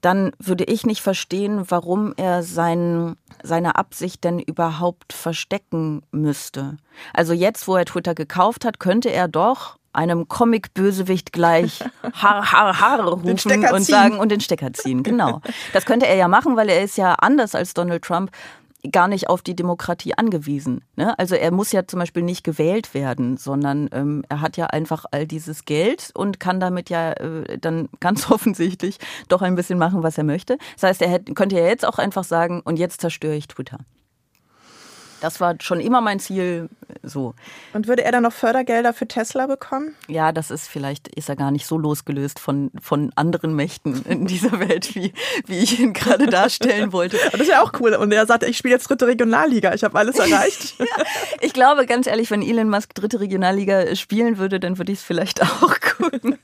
[0.00, 6.76] dann würde ich nicht verstehen, warum er sein, seine Absicht denn überhaupt verstecken müsste.
[7.12, 11.82] Also jetzt, wo er Twitter gekauft hat, könnte er doch einem Comic-Bösewicht gleich
[12.12, 13.30] Har, Har, Har rufen
[13.72, 15.02] und sagen und den Stecker ziehen.
[15.02, 15.40] Genau.
[15.72, 18.30] Das könnte er ja machen, weil er ist ja anders als Donald Trump
[18.90, 20.82] gar nicht auf die Demokratie angewiesen.
[20.96, 21.18] Ne?
[21.18, 25.04] Also er muss ja zum Beispiel nicht gewählt werden, sondern ähm, er hat ja einfach
[25.10, 30.02] all dieses Geld und kann damit ja äh, dann ganz offensichtlich doch ein bisschen machen,
[30.02, 30.58] was er möchte.
[30.74, 33.78] Das heißt, er hätte, könnte ja jetzt auch einfach sagen, und jetzt zerstöre ich Twitter.
[35.20, 36.68] Das war schon immer mein Ziel,
[37.02, 37.34] so.
[37.72, 39.94] Und würde er dann noch Fördergelder für Tesla bekommen?
[40.08, 44.26] Ja, das ist vielleicht, ist er gar nicht so losgelöst von, von anderen Mächten in
[44.26, 45.12] dieser Welt, wie,
[45.46, 47.18] wie ich ihn gerade darstellen wollte.
[47.32, 47.94] das ist ja auch cool.
[47.94, 50.74] Und er sagt, ich spiele jetzt dritte Regionalliga, ich habe alles erreicht.
[50.78, 51.04] ja,
[51.40, 55.04] ich glaube, ganz ehrlich, wenn Elon Musk dritte Regionalliga spielen würde, dann würde ich es
[55.04, 56.38] vielleicht auch gucken.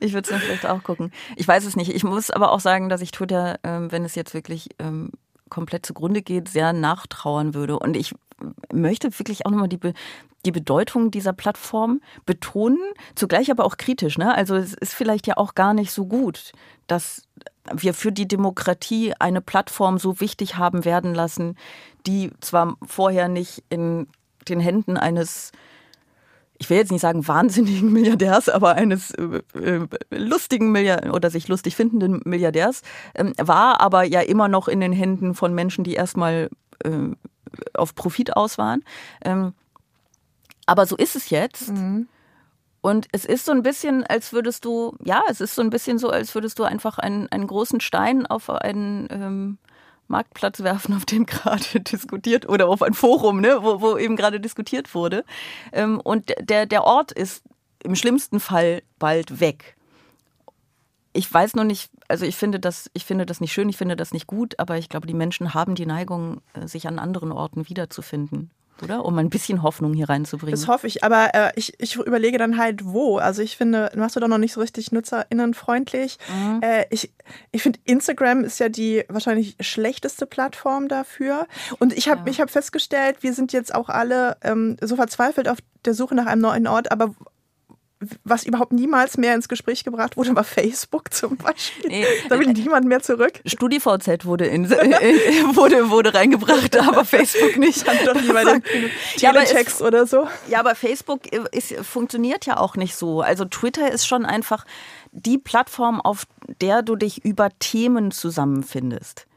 [0.00, 1.12] Ich würde es dann vielleicht auch gucken.
[1.36, 1.94] Ich weiß es nicht.
[1.94, 5.10] Ich muss aber auch sagen, dass ich Twitter, ähm, wenn es jetzt wirklich ähm,
[5.48, 7.78] komplett zugrunde geht, sehr nachtrauern würde.
[7.78, 8.14] Und ich
[8.72, 9.92] möchte wirklich auch nochmal die, Be
[10.44, 12.78] die Bedeutung dieser Plattform betonen,
[13.16, 14.18] zugleich aber auch kritisch.
[14.18, 14.34] Ne?
[14.34, 16.52] Also es ist vielleicht ja auch gar nicht so gut,
[16.86, 17.22] dass
[17.72, 21.56] wir für die Demokratie eine Plattform so wichtig haben werden lassen,
[22.06, 24.06] die zwar vorher nicht in
[24.48, 25.52] den Händen eines
[26.58, 31.48] ich will jetzt nicht sagen wahnsinnigen Milliardärs, aber eines äh, äh, lustigen Milliardärs oder sich
[31.48, 32.82] lustig findenden Milliardärs
[33.14, 36.50] ähm, war, aber ja immer noch in den Händen von Menschen, die erstmal
[36.84, 36.90] äh,
[37.74, 38.84] auf Profit aus waren.
[39.24, 39.54] Ähm,
[40.66, 41.70] aber so ist es jetzt.
[41.70, 42.08] Mhm.
[42.80, 45.98] Und es ist so ein bisschen, als würdest du, ja, es ist so ein bisschen
[45.98, 49.58] so, als würdest du einfach einen, einen großen Stein auf einen ähm,
[50.08, 54.40] Marktplatz werfen, auf dem gerade diskutiert oder auf ein Forum, ne, wo, wo eben gerade
[54.40, 55.24] diskutiert wurde.
[55.72, 57.42] Ähm, und der, der Ort ist
[57.82, 59.76] im schlimmsten Fall bald weg.
[61.12, 63.96] Ich weiß nur nicht, also ich finde das, ich finde das nicht schön, ich finde
[63.96, 67.32] das nicht gut, aber ich glaube, die Menschen haben die Neigung, äh, sich an anderen
[67.32, 68.50] Orten wiederzufinden
[68.82, 69.04] oder?
[69.04, 70.58] Um ein bisschen Hoffnung hier reinzubringen.
[70.58, 73.18] Das hoffe ich, aber äh, ich, ich überlege dann halt, wo.
[73.18, 76.18] Also ich finde, machst du doch noch nicht so richtig nutzerinnenfreundlich.
[76.32, 76.60] Mhm.
[76.62, 77.10] Äh, ich
[77.52, 81.46] ich finde, Instagram ist ja die wahrscheinlich schlechteste Plattform dafür.
[81.78, 82.38] Und ich habe ja.
[82.38, 86.42] hab festgestellt, wir sind jetzt auch alle ähm, so verzweifelt auf der Suche nach einem
[86.42, 87.14] neuen Ort, aber
[88.24, 91.90] was überhaupt niemals mehr ins Gespräch gebracht wurde, war Facebook zum Beispiel.
[91.90, 93.40] Nee, da will niemand mehr zurück.
[93.44, 94.68] StudiVZ wurde, in, äh,
[95.54, 97.86] wurde, wurde reingebracht, aber Facebook nicht.
[97.88, 98.64] Hat doch niemand
[99.16, 100.28] ja, Teletext oder so.
[100.48, 103.20] Ja, aber Facebook ist, funktioniert ja auch nicht so.
[103.20, 104.64] Also Twitter ist schon einfach
[105.12, 106.26] die Plattform, auf
[106.60, 109.27] der du dich über Themen zusammenfindest.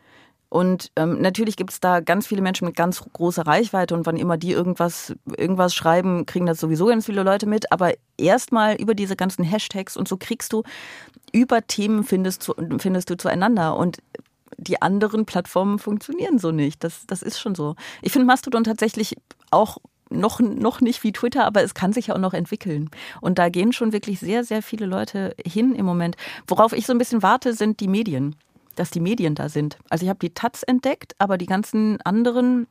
[0.52, 4.18] Und ähm, natürlich gibt es da ganz viele Menschen mit ganz großer Reichweite und wann
[4.18, 7.72] immer die irgendwas, irgendwas schreiben, kriegen das sowieso ganz viele Leute mit.
[7.72, 10.64] Aber erstmal über diese ganzen Hashtags und so kriegst du
[11.32, 13.78] über Themen findest, findest du zueinander.
[13.78, 13.99] Und
[14.58, 16.84] die anderen Plattformen funktionieren so nicht.
[16.84, 17.78] Das, das ist schon so.
[18.02, 19.16] Ich finde Mastodon tatsächlich
[19.52, 19.78] auch
[20.10, 22.89] noch, noch nicht wie Twitter, aber es kann sich ja auch noch entwickeln.
[23.22, 26.18] Und da gehen schon wirklich sehr, sehr viele Leute hin im Moment.
[26.45, 28.36] Worauf ich so ein bisschen warte, sind die Medien
[28.76, 29.78] dass die Medien da sind.
[29.89, 32.67] Also ich habe die Taz entdeckt, aber die ganzen anderen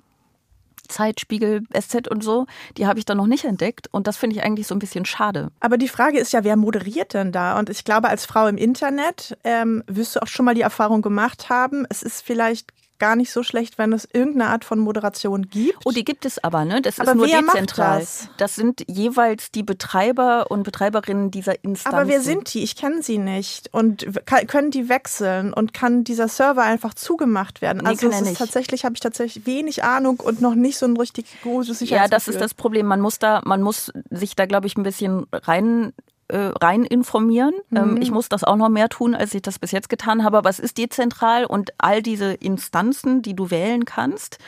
[0.88, 2.46] Zeitspiegel, SZ und so,
[2.76, 5.04] die habe ich da noch nicht entdeckt und das finde ich eigentlich so ein bisschen
[5.04, 5.50] schade.
[5.60, 7.58] Aber die Frage ist ja, wer moderiert denn da?
[7.58, 11.02] Und ich glaube, als Frau im Internet ähm, wirst du auch schon mal die Erfahrung
[11.02, 15.48] gemacht haben, es ist vielleicht gar nicht so schlecht, wenn es irgendeine Art von Moderation
[15.48, 15.78] gibt.
[15.84, 16.80] Oh, die gibt es aber, ne?
[16.80, 18.00] Das aber ist nur dezentral.
[18.00, 18.28] Das?
[18.36, 18.54] das?
[18.54, 21.98] sind jeweils die Betreiber und Betreiberinnen dieser Instanzen.
[21.98, 22.62] Aber wer sind die?
[22.62, 23.72] Ich kenne sie nicht.
[23.72, 24.06] Und
[24.46, 25.52] können die wechseln?
[25.52, 27.78] Und kann dieser Server einfach zugemacht werden?
[27.82, 30.96] Nee, also es ist tatsächlich habe ich tatsächlich wenig Ahnung und noch nicht so ein
[30.96, 32.04] richtig großes Sicherheitsgefühl.
[32.04, 32.86] Ja, das ist das Problem.
[32.86, 35.92] Man muss da, man muss sich da, glaube ich, ein bisschen rein
[36.30, 37.54] äh, rein informieren.
[37.74, 38.02] Ähm, mhm.
[38.02, 40.38] ich muss das auch noch mehr tun, als ich das bis jetzt getan habe.
[40.38, 44.38] Aber es ist dezentral und all diese Instanzen, die du wählen kannst,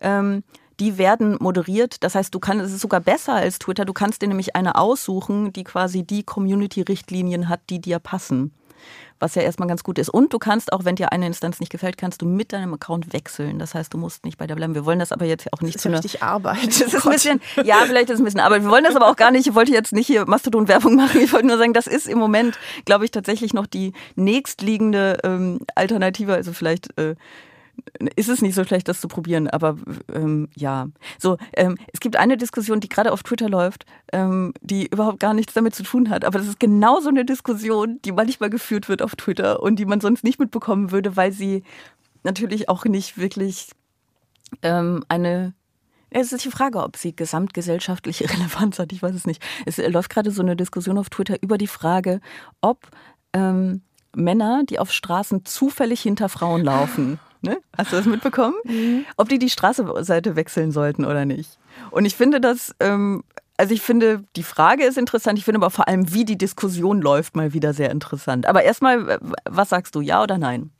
[0.00, 0.42] ähm,
[0.80, 2.02] die werden moderiert.
[2.02, 3.84] Das heißt, du kannst, es ist sogar besser als Twitter.
[3.84, 8.52] Du kannst dir nämlich eine aussuchen, die quasi die Community-Richtlinien hat, die dir passen
[9.18, 10.08] was ja erstmal ganz gut ist.
[10.08, 13.12] Und du kannst auch, wenn dir eine Instanz nicht gefällt, kannst du mit deinem Account
[13.12, 13.58] wechseln.
[13.58, 14.74] Das heißt, du musst nicht bei der bleiben.
[14.74, 16.62] Wir wollen das aber jetzt auch nicht das ist ja richtig Arbeit.
[16.82, 18.62] Das ist ein bisschen, ja, vielleicht ist es ein bisschen Arbeit.
[18.62, 19.46] Wir wollen das aber auch gar nicht.
[19.46, 21.20] Ich wollte jetzt nicht hier Mastodon-Werbung machen.
[21.20, 25.60] Ich wollte nur sagen, das ist im Moment, glaube ich, tatsächlich noch die nächstliegende ähm,
[25.74, 26.34] Alternative.
[26.34, 27.14] Also vielleicht äh,
[28.16, 29.76] ist es nicht so schlecht, das zu probieren, aber
[30.12, 30.88] ähm, ja.
[31.18, 35.34] So, ähm, es gibt eine Diskussion, die gerade auf Twitter läuft, ähm, die überhaupt gar
[35.34, 38.88] nichts damit zu tun hat, aber das ist genau so eine Diskussion, die manchmal geführt
[38.88, 41.62] wird auf Twitter und die man sonst nicht mitbekommen würde, weil sie
[42.24, 43.70] natürlich auch nicht wirklich
[44.62, 45.54] ähm, eine
[46.14, 48.92] es ist die Frage, ob sie gesamtgesellschaftliche Relevanz hat.
[48.92, 49.42] Ich weiß es nicht.
[49.64, 52.20] Es läuft gerade so eine Diskussion auf Twitter über die Frage,
[52.60, 52.88] ob
[53.32, 53.80] ähm,
[54.14, 57.58] Männer, die auf Straßen zufällig hinter Frauen laufen, Ne?
[57.76, 58.54] Hast du das mitbekommen?
[58.64, 59.04] Mhm.
[59.16, 61.58] Ob die die Straßenseite wechseln sollten oder nicht.
[61.90, 63.24] Und ich finde das, ähm,
[63.56, 65.38] also ich finde, die Frage ist interessant.
[65.38, 68.46] Ich finde aber vor allem, wie die Diskussion läuft, mal wieder sehr interessant.
[68.46, 70.70] Aber erstmal, was sagst du, ja oder nein?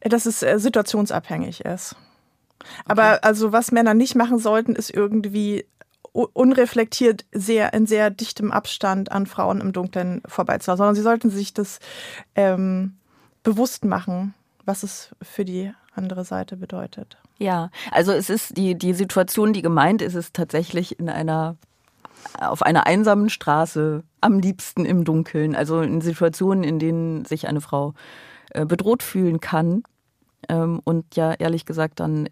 [0.00, 1.96] Dass es äh, situationsabhängig ist.
[2.86, 3.18] Aber okay.
[3.22, 5.66] also was Männer nicht machen sollten, ist irgendwie
[6.12, 11.52] unreflektiert sehr in sehr dichtem Abstand an Frauen im Dunkeln vorbeizufahren, sondern sie sollten sich
[11.52, 11.78] das
[12.34, 12.96] ähm,
[13.42, 14.34] bewusst machen
[14.66, 17.16] was es für die andere Seite bedeutet.
[17.38, 21.56] Ja, also es ist die, die Situation, die gemeint ist, ist tatsächlich in einer
[22.40, 27.60] auf einer einsamen Straße, am liebsten im Dunkeln, also in Situationen, in denen sich eine
[27.60, 27.94] Frau
[28.50, 29.84] äh, bedroht fühlen kann.
[30.48, 32.28] Ähm, und ja, ehrlich gesagt, dann,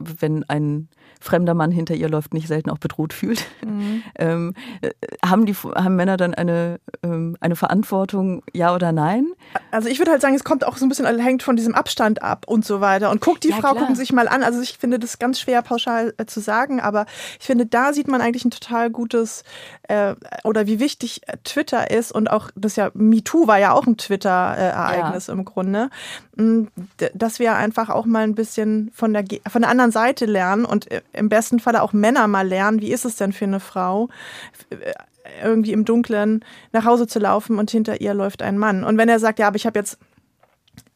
[0.00, 0.88] wenn ein
[1.20, 4.02] fremder Mann hinter ihr läuft, nicht selten auch bedroht fühlt, mhm.
[4.18, 4.90] ähm, äh,
[5.24, 9.26] haben, die, haben Männer dann eine, ähm, eine Verantwortung, ja oder nein?
[9.70, 11.74] Also ich würde halt sagen, es kommt auch so ein bisschen, also hängt von diesem
[11.74, 13.10] Abstand ab und so weiter.
[13.10, 13.76] Und guckt die ja, Frau, klar.
[13.76, 14.42] gucken sich mal an.
[14.42, 17.04] Also ich finde das ganz schwer pauschal äh, zu sagen, aber
[17.38, 19.44] ich finde, da sieht man eigentlich ein total gutes,
[19.82, 23.86] äh, oder wie wichtig äh, Twitter ist und auch, das ja, MeToo war ja auch
[23.86, 25.34] ein Twitter-Ereignis ja.
[25.34, 25.90] im Grunde,
[26.36, 26.64] mm,
[27.14, 30.90] dass wir einfach auch mal ein bisschen von der, von der anderen Seite lernen und
[30.90, 34.08] äh, im besten Falle auch Männer mal lernen, wie ist es denn für eine Frau,
[34.70, 34.92] äh,
[35.42, 38.84] irgendwie im Dunkeln nach Hause zu laufen und hinter ihr läuft ein Mann.
[38.84, 39.98] Und wenn er sagt, ja, aber ich habe jetzt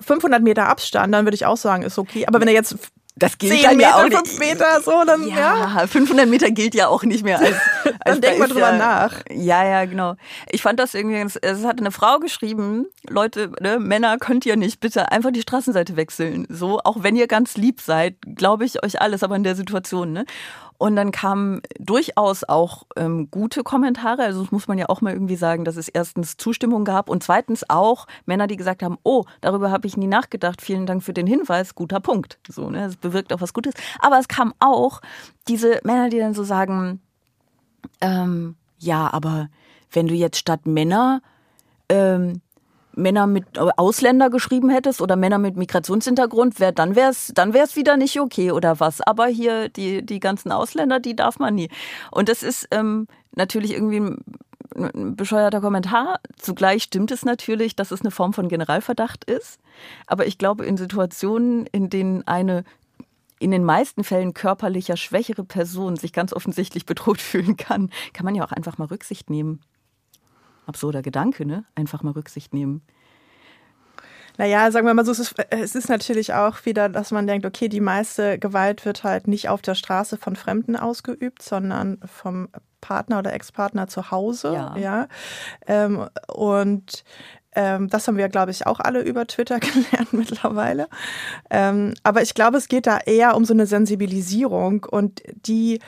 [0.00, 2.26] 500 Meter Abstand, dann würde ich auch sagen, ist okay.
[2.26, 2.76] Aber wenn er jetzt
[3.16, 4.28] das gilt 10 dann Meter, ja auch nicht.
[4.28, 5.76] 5 Meter, so, dann, ja.
[5.76, 5.86] ja.
[5.86, 7.54] 500 Meter gilt ja auch nicht mehr als,
[7.84, 9.22] als Dann denkt man drüber ja, nach.
[9.30, 10.16] Ja, ja, genau.
[10.50, 14.80] Ich fand das irgendwie, es hat eine Frau geschrieben, Leute, ne, Männer könnt ihr nicht
[14.80, 16.46] bitte einfach die Straßenseite wechseln.
[16.48, 20.12] So, auch wenn ihr ganz lieb seid, glaube ich euch alles, aber in der Situation,
[20.12, 20.24] ne?
[20.78, 24.22] Und dann kamen durchaus auch ähm, gute Kommentare.
[24.22, 27.22] Also das muss man ja auch mal irgendwie sagen, dass es erstens Zustimmung gab und
[27.22, 30.60] zweitens auch Männer, die gesagt haben, oh, darüber habe ich nie nachgedacht.
[30.60, 32.38] Vielen Dank für den Hinweis, guter Punkt.
[32.48, 33.74] So, ne, es bewirkt auch was Gutes.
[34.00, 35.00] Aber es kam auch
[35.48, 37.00] diese Männer, die dann so sagen,
[38.00, 39.48] ähm, ja, aber
[39.92, 41.22] wenn du jetzt statt Männer
[41.88, 42.40] ähm,
[42.96, 47.52] Männer mit äh, Ausländer geschrieben hättest oder Männer mit Migrationshintergrund, wär, dann wäre es dann
[47.54, 49.00] wär's wieder nicht okay oder was.
[49.00, 51.68] Aber hier die, die ganzen Ausländer, die darf man nie.
[52.10, 54.24] Und das ist ähm, natürlich irgendwie ein,
[54.76, 56.20] ein bescheuerter Kommentar.
[56.36, 59.58] Zugleich stimmt es natürlich, dass es eine Form von Generalverdacht ist.
[60.06, 62.64] Aber ich glaube, in Situationen, in denen eine
[63.40, 68.34] in den meisten Fällen körperlicher schwächere Person sich ganz offensichtlich bedroht fühlen kann, kann man
[68.34, 69.60] ja auch einfach mal Rücksicht nehmen
[70.66, 71.64] absurder Gedanke, ne?
[71.74, 72.82] Einfach mal Rücksicht nehmen.
[74.36, 77.46] Naja, sagen wir mal so, es ist, es ist natürlich auch wieder, dass man denkt,
[77.46, 82.48] okay, die meiste Gewalt wird halt nicht auf der Straße von Fremden ausgeübt, sondern vom
[82.80, 84.52] Partner oder Ex-Partner zu Hause.
[84.52, 84.76] Ja.
[84.76, 85.08] ja.
[85.66, 87.04] Ähm, und
[87.54, 90.88] ähm, das haben wir, glaube ich, auch alle über Twitter gelernt mittlerweile.
[91.48, 95.78] Ähm, aber ich glaube, es geht da eher um so eine Sensibilisierung und die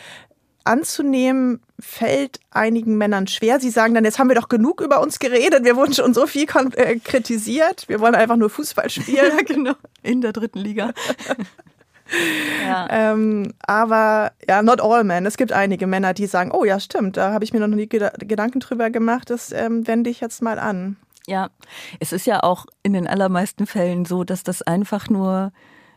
[0.65, 3.61] anzunehmen, fällt einigen Männern schwer.
[3.61, 6.27] Sie sagen dann, jetzt haben wir doch genug über uns geredet, wir wurden schon so
[6.27, 9.33] viel äh, kritisiert, wir wollen einfach nur Fußball spielen.
[9.37, 9.75] ja, genau.
[10.03, 10.93] In der dritten Liga.
[12.67, 12.87] ja.
[12.91, 15.27] ähm, aber ja, not all men.
[15.27, 17.89] Es gibt einige Männer, die sagen, oh ja, stimmt, da habe ich mir noch nie
[17.89, 20.97] Gedanken drüber gemacht, das ähm, wende ich jetzt mal an.
[21.27, 21.51] Ja,
[21.99, 25.53] es ist ja auch in den allermeisten Fällen so, dass das einfach nur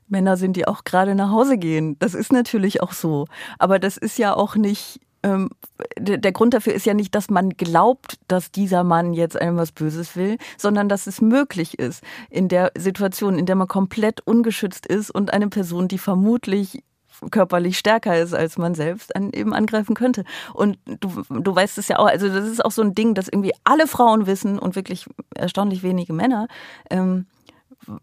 [0.07, 1.97] Männer sind, die auch gerade nach Hause gehen.
[1.99, 3.27] Das ist natürlich auch so.
[3.59, 5.49] Aber das ist ja auch nicht, ähm,
[5.97, 9.71] der Grund dafür ist ja nicht, dass man glaubt, dass dieser Mann jetzt einem was
[9.71, 14.85] Böses will, sondern dass es möglich ist, in der Situation, in der man komplett ungeschützt
[14.85, 16.83] ist und eine Person, die vermutlich
[17.31, 20.23] körperlich stärker ist als man selbst, an, eben angreifen könnte.
[20.53, 23.27] Und du, du weißt es ja auch, also das ist auch so ein Ding, das
[23.27, 25.05] irgendwie alle Frauen wissen und wirklich
[25.35, 26.47] erstaunlich wenige Männer,
[26.89, 27.25] ähm,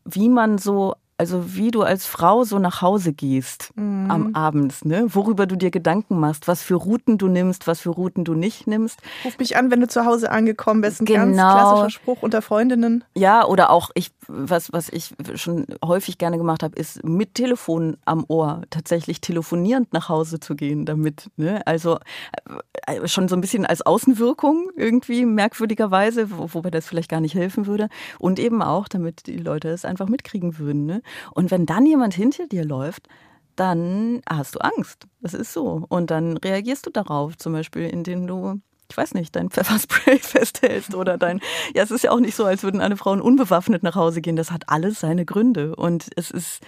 [0.05, 4.11] wie man so also wie du als Frau so nach Hause gehst mhm.
[4.11, 5.07] am Abend, ne?
[5.09, 8.67] worüber du dir Gedanken machst, was für Routen du nimmst, was für Routen du nicht
[8.67, 9.01] nimmst.
[9.25, 11.01] Ruf mich an, wenn du zu Hause angekommen bist.
[11.01, 11.25] Ein genau.
[11.25, 13.05] ganz klassischer Spruch unter Freundinnen.
[13.14, 17.97] Ja, oder auch ich, was, was ich schon häufig gerne gemacht habe, ist mit Telefon
[18.05, 21.31] am Ohr tatsächlich telefonierend nach Hause zu gehen damit.
[21.37, 21.67] Ne?
[21.67, 21.99] Also
[22.87, 27.35] äh, schon so ein bisschen als Außenwirkung irgendwie merkwürdigerweise, wo, wobei das vielleicht gar nicht
[27.35, 27.89] helfen würde.
[28.19, 30.85] Und eben auch, damit die Leute es einfach mitkriegen würden.
[30.85, 31.03] Ne?
[31.34, 33.09] Und wenn dann jemand hinter dir läuft,
[33.57, 35.07] dann hast du Angst.
[35.20, 35.84] Das ist so.
[35.88, 40.94] Und dann reagierst du darauf, zum Beispiel, indem du ich weiß nicht, dein Pfefferspray festhältst
[40.94, 41.40] oder dein,
[41.74, 44.36] ja, es ist ja auch nicht so, als würden alle Frauen unbewaffnet nach Hause gehen.
[44.36, 46.61] Das hat alles seine Gründe und es ist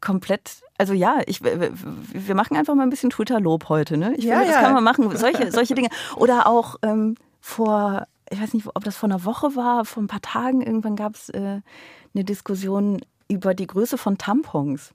[0.00, 4.14] komplett, also ja, ich, wir machen einfach mal ein bisschen Twitter-Lob heute, ne?
[4.16, 4.62] Ich ja, finde, das ja.
[4.62, 5.88] kann man machen, solche, solche Dinge.
[6.16, 10.08] Oder auch ähm, vor, ich weiß nicht, ob das vor einer Woche war, vor ein
[10.08, 11.60] paar Tagen, irgendwann gab es äh,
[12.14, 13.00] eine Diskussion
[13.32, 14.92] über die Größe von Tampons.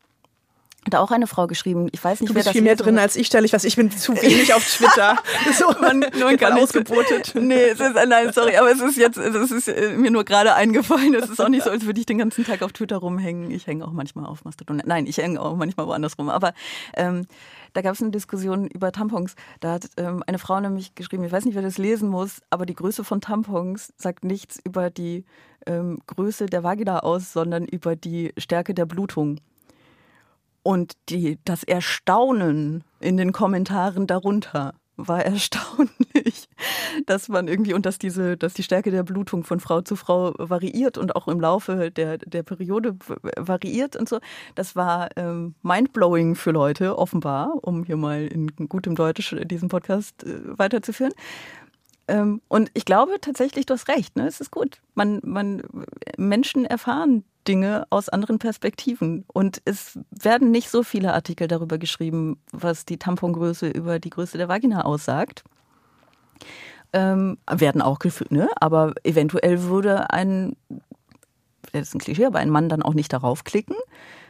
[0.88, 1.90] Hat auch eine Frau geschrieben.
[1.92, 3.66] Ich weiß nicht, du wer bist viel mehr drin als ich, stelle ich was.
[3.66, 5.18] Ich bin zu wenig auf Twitter.
[5.54, 7.34] so, man, man kann ausgebotet.
[7.36, 10.56] Nee, es ist, nein, sorry, aber es ist jetzt, es ist äh, mir nur gerade
[10.56, 11.14] eingefallen.
[11.14, 13.52] Es ist auch nicht so, als würde ich den ganzen Tag auf Twitter rumhängen.
[13.52, 14.82] Ich hänge auch manchmal auf Mastodon.
[14.86, 16.30] Nein, ich hänge auch manchmal woanders rum.
[16.30, 16.54] Aber
[16.96, 17.28] ähm,
[17.74, 19.36] da gab es eine Diskussion über Tampons.
[19.60, 22.66] Da hat ähm, eine Frau nämlich geschrieben, ich weiß nicht, wer das lesen muss, aber
[22.66, 25.26] die Größe von Tampons sagt nichts über die
[25.66, 29.42] ähm, Größe der Vagina aus, sondern über die Stärke der Blutung.
[30.68, 36.50] Und die, das Erstaunen in den Kommentaren darunter war erstaunlich,
[37.06, 40.34] dass man irgendwie und dass diese, dass die Stärke der Blutung von Frau zu Frau
[40.38, 42.98] variiert und auch im Laufe der, der Periode
[43.38, 44.20] variiert und so.
[44.56, 50.26] Das war ähm, mindblowing für Leute, offenbar, um hier mal in gutem Deutsch diesen Podcast
[50.26, 51.14] äh, weiterzuführen.
[52.10, 54.28] Ähm, und ich glaube tatsächlich, du hast recht, ne?
[54.28, 54.82] Es ist gut.
[54.96, 55.64] Man, man,
[56.18, 59.26] Menschen erfahren Dinge aus anderen Perspektiven.
[59.32, 64.38] Und es werden nicht so viele Artikel darüber geschrieben, was die Tampongröße über die Größe
[64.38, 65.44] der Vagina aussagt.
[66.94, 68.50] Ähm, werden auch gefühlt, ne?
[68.60, 70.56] Aber eventuell würde ein,
[71.72, 73.76] das ist ein Klischee, aber ein Mann dann auch nicht darauf klicken.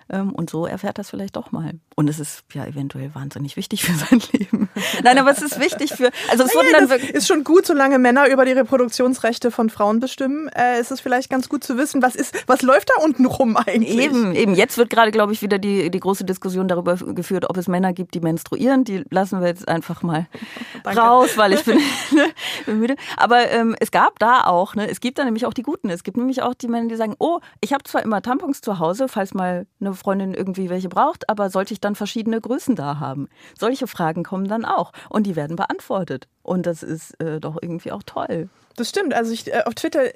[0.10, 1.74] Ähm, und so erfährt das vielleicht doch mal.
[1.96, 4.70] Und es ist ja eventuell wahnsinnig wichtig für sein Leben.
[5.04, 6.12] Nein, aber es ist wichtig für.
[6.30, 10.48] Also es naja, dann ist schon gut, solange Männer über die Reproduktionsrechte von Frauen bestimmen.
[10.50, 13.58] Äh, ist es vielleicht ganz gut zu wissen, was ist, was läuft da unten rum
[13.58, 13.98] eigentlich?
[13.98, 14.56] Eben, eben.
[14.56, 17.92] Jetzt wird gerade, glaube ich, wieder die, die große Diskussion darüber geführt, ob es Männer
[17.92, 18.86] gibt, die menstruieren.
[18.86, 20.28] Die lassen wir jetzt einfach mal
[20.86, 21.80] raus, weil ich bin,
[22.66, 22.96] bin müde.
[23.18, 25.90] Aber ähm, es gab da auch, ne, es gibt da nämlich auch die Guten.
[25.90, 28.80] Es gibt nämlich auch die Männer, die sagen, oh, ich habe zwar immer Tampons zu
[28.80, 33.00] Hause, falls mal eine Freundin irgendwie welche braucht, aber sollte ich dann verschiedene Größen da
[33.00, 33.28] haben?
[33.60, 36.28] Solche Fragen kommen dann auch und die werden beantwortet.
[36.44, 38.50] Und das ist äh, doch irgendwie auch toll.
[38.78, 39.14] Das stimmt.
[39.14, 40.12] Also ich, äh, auf Twitter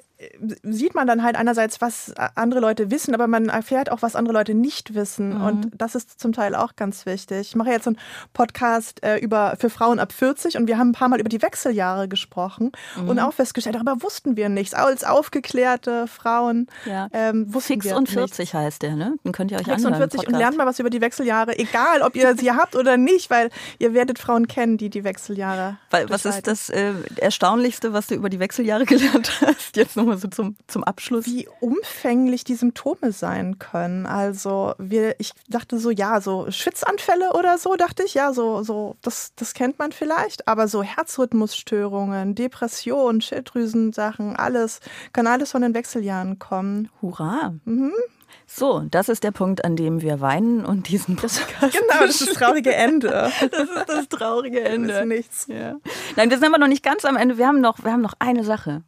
[0.62, 4.34] sieht man dann halt einerseits, was andere Leute wissen, aber man erfährt auch, was andere
[4.34, 5.34] Leute nicht wissen.
[5.38, 5.44] Mhm.
[5.44, 7.40] Und das ist zum Teil auch ganz wichtig.
[7.48, 7.98] Ich mache jetzt einen
[8.32, 11.42] Podcast äh, über, für Frauen ab 40 und wir haben ein paar Mal über die
[11.42, 13.08] Wechseljahre gesprochen mhm.
[13.08, 14.74] und auch festgestellt, darüber wussten wir nichts.
[14.74, 17.08] Als aufgeklärte Frauen ja.
[17.12, 18.54] ähm, wussten Fix wir und 40 nichts.
[18.54, 19.16] heißt der, ne?
[19.24, 20.02] Den könnt ihr euch Fix anhören.
[20.02, 22.96] und 40 und lernt mal was über die Wechseljahre, egal ob ihr sie habt oder
[22.96, 25.78] nicht, weil ihr werdet Frauen kennen, die die Wechseljahre.
[25.90, 29.96] Weil, was ist das äh, Erstaunlichste, was du über die Wechseljahre Wechseljahre gelernt hast, jetzt
[29.96, 31.26] nochmal so zum, zum Abschluss?
[31.26, 34.06] Wie umfänglich die Symptome sein können.
[34.06, 38.96] Also wir, ich dachte so, ja, so Schwitzanfälle oder so, dachte ich, ja, so, so,
[39.02, 44.80] das, das kennt man vielleicht, aber so Herzrhythmusstörungen, Depressionen, Schilddrüsensachen, alles,
[45.12, 46.88] kann alles von den Wechseljahren kommen.
[47.00, 47.54] Hurra!
[47.64, 47.92] Mhm.
[48.46, 51.42] So, das ist der Punkt, an dem wir weinen und diesen Podcast.
[51.60, 53.08] Genau, das ist das traurige Ende.
[53.50, 54.88] Das ist das traurige Ende.
[54.88, 55.46] Das ist nichts.
[55.48, 55.76] Ja.
[56.16, 57.38] Nein, wir sind aber noch nicht ganz am Ende.
[57.38, 58.82] Wir haben noch, wir haben noch eine Sache.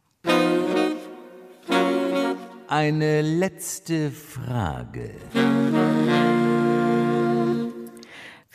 [2.67, 5.11] Eine letzte Frage.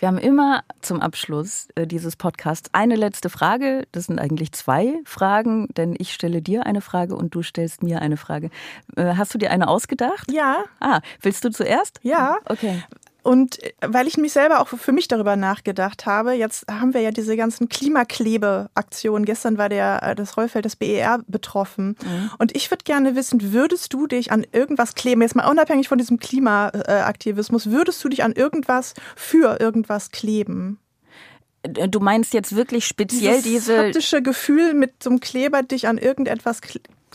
[0.00, 3.86] Wir haben immer zum Abschluss äh, dieses Podcasts eine letzte Frage.
[3.92, 8.02] Das sind eigentlich zwei Fragen, denn ich stelle dir eine Frage und du stellst mir
[8.02, 8.50] eine Frage.
[8.96, 10.32] Äh, hast du dir eine ausgedacht?
[10.32, 10.64] Ja.
[10.80, 12.00] Ah, willst du zuerst?
[12.02, 12.38] Ja.
[12.46, 12.82] Okay.
[13.22, 17.00] Und äh, weil ich mich selber auch für mich darüber nachgedacht habe, jetzt haben wir
[17.00, 19.24] ja diese ganzen Klimaklebeaktionen.
[19.24, 21.96] Gestern war der, äh, das Rollfeld des BER betroffen.
[22.02, 22.30] Mhm.
[22.38, 25.98] Und ich würde gerne wissen, würdest du dich an irgendwas kleben, jetzt mal unabhängig von
[25.98, 30.78] diesem Klimaaktivismus, würdest du dich an irgendwas für irgendwas kleben?
[31.62, 35.88] Äh, du meinst jetzt wirklich speziell Dieses diese haptische Gefühl mit so einem Kleber dich
[35.88, 36.60] an irgendetwas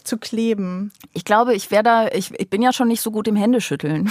[0.05, 0.91] zu kleben?
[1.13, 4.09] Ich glaube, ich wäre da, ich, ich bin ja schon nicht so gut im Händeschütteln.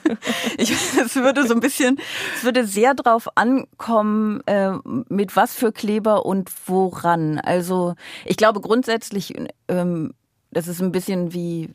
[0.58, 1.98] ich, es würde so ein bisschen,
[2.36, 4.72] es würde sehr drauf ankommen, äh,
[5.08, 7.38] mit was für Kleber und woran.
[7.38, 9.34] Also ich glaube grundsätzlich,
[9.68, 10.14] ähm,
[10.50, 11.70] das ist ein bisschen wie,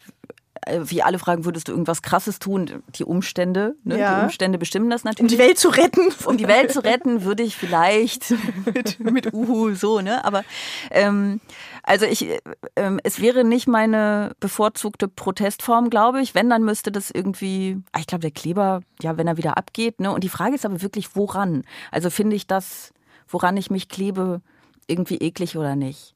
[0.84, 2.84] wie alle fragen, würdest du irgendwas Krasses tun?
[2.96, 4.00] Die Umstände, ne?
[4.00, 4.20] ja.
[4.20, 5.32] die Umstände bestimmen das natürlich.
[5.32, 6.02] Um die Welt zu retten.
[6.26, 8.34] Um die Welt zu retten, würde ich vielleicht
[8.74, 10.24] mit, mit Uhu so, ne?
[10.26, 10.44] Aber
[10.92, 11.42] ähm,
[11.84, 12.28] also ich,
[12.76, 16.36] ähm, es wäre nicht meine bevorzugte Protestform, glaube ich.
[16.36, 20.00] Wenn, dann müsste das irgendwie, ah, ich glaube, der Kleber, ja, wenn er wieder abgeht,
[20.00, 20.12] ne?
[20.12, 21.64] Und die Frage ist aber wirklich, woran?
[21.92, 22.94] Also finde ich das,
[23.28, 24.42] woran ich mich klebe,
[24.88, 26.16] irgendwie eklig oder nicht?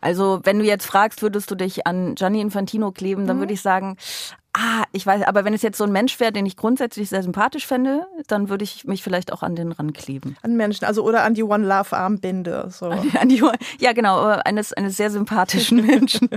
[0.00, 3.40] Also, wenn du jetzt fragst, würdest du dich an Gianni Infantino kleben, dann mhm.
[3.40, 3.96] würde ich sagen,
[4.56, 7.22] ah, ich weiß, aber wenn es jetzt so ein Mensch wäre, den ich grundsätzlich sehr
[7.22, 10.36] sympathisch fände, dann würde ich mich vielleicht auch an den rankleben.
[10.42, 12.68] An Menschen, also oder an die One Love Armbinde.
[12.70, 12.86] So.
[12.86, 13.42] An die,
[13.78, 16.30] ja, genau, eines, eines sehr sympathischen Menschen.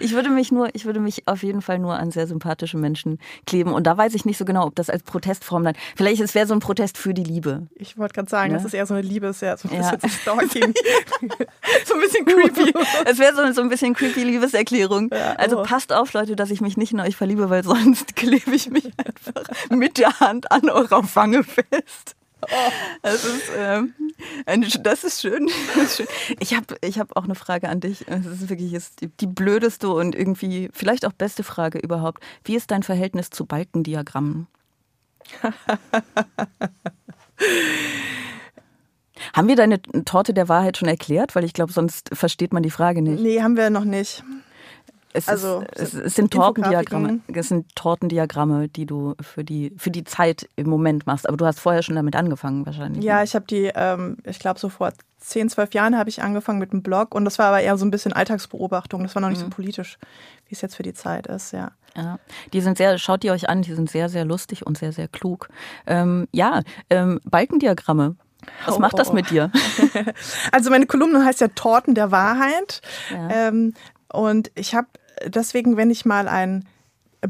[0.00, 3.18] Ich würde mich nur, ich würde mich auf jeden Fall nur an sehr sympathische Menschen
[3.46, 3.72] kleben.
[3.72, 5.74] Und da weiß ich nicht so genau, ob das als Protestform dann.
[5.96, 7.66] Vielleicht es wäre so ein Protest für die Liebe.
[7.74, 8.58] Ich wollte gerade sagen, ja?
[8.58, 10.08] das ist eher so eine Liebe, ist ja so ein bisschen ja.
[10.08, 10.74] Stalking.
[11.84, 12.74] so ein bisschen creepy.
[13.06, 15.10] Es wäre so, so ein bisschen creepy Liebeserklärung.
[15.12, 15.60] Ja, also oh.
[15.60, 18.70] Also passt auf, Leute, dass ich mich nicht in euch verliebe, weil sonst klebe ich
[18.70, 22.16] mich einfach mit der Hand an eurer Wange fest.
[23.02, 23.94] Das ist, ähm,
[24.46, 25.48] eine, das ist schön.
[25.74, 26.06] Das ist schön.
[26.40, 28.04] Ich habe ich hab auch eine Frage an dich.
[28.06, 32.22] Das ist wirklich ist die, die, blödeste und irgendwie vielleicht auch beste Frage überhaupt.
[32.44, 34.46] Wie ist dein Verhältnis zu Balkendiagrammen?
[39.32, 41.34] haben wir deine Torte der Wahrheit schon erklärt?
[41.34, 43.22] Weil ich glaube, sonst versteht man die Frage nicht.
[43.22, 44.22] Nee, haben wir noch nicht.
[45.16, 47.20] Es, Also, ist, es, sind Tortendiagramme.
[47.32, 51.28] Es sind Tortendiagramme, die du für die, für die Zeit im Moment machst.
[51.28, 53.04] Aber du hast vorher schon damit angefangen, wahrscheinlich.
[53.04, 53.24] Ja, ne?
[53.24, 56.72] ich habe die, ähm, ich glaube, so vor 10, 12 Jahren habe ich angefangen mit
[56.72, 59.04] einem Blog und das war aber eher so ein bisschen Alltagsbeobachtung.
[59.04, 59.98] Das war noch nicht so politisch,
[60.48, 61.70] wie es jetzt für die Zeit ist, ja.
[61.96, 62.18] Ja,
[62.52, 65.06] die sind sehr, schaut die euch an, die sind sehr, sehr lustig und sehr, sehr
[65.06, 65.48] klug.
[65.86, 68.16] Ähm, ja, ähm, Balkendiagramme.
[68.66, 69.52] Was Oh, macht das mit dir?
[70.52, 72.82] Also meine Kolumne heißt ja Torten der Wahrheit.
[73.10, 73.48] Ja.
[73.48, 73.74] Ähm,
[74.08, 74.88] und ich habe
[75.26, 76.66] deswegen, wenn ich mal ein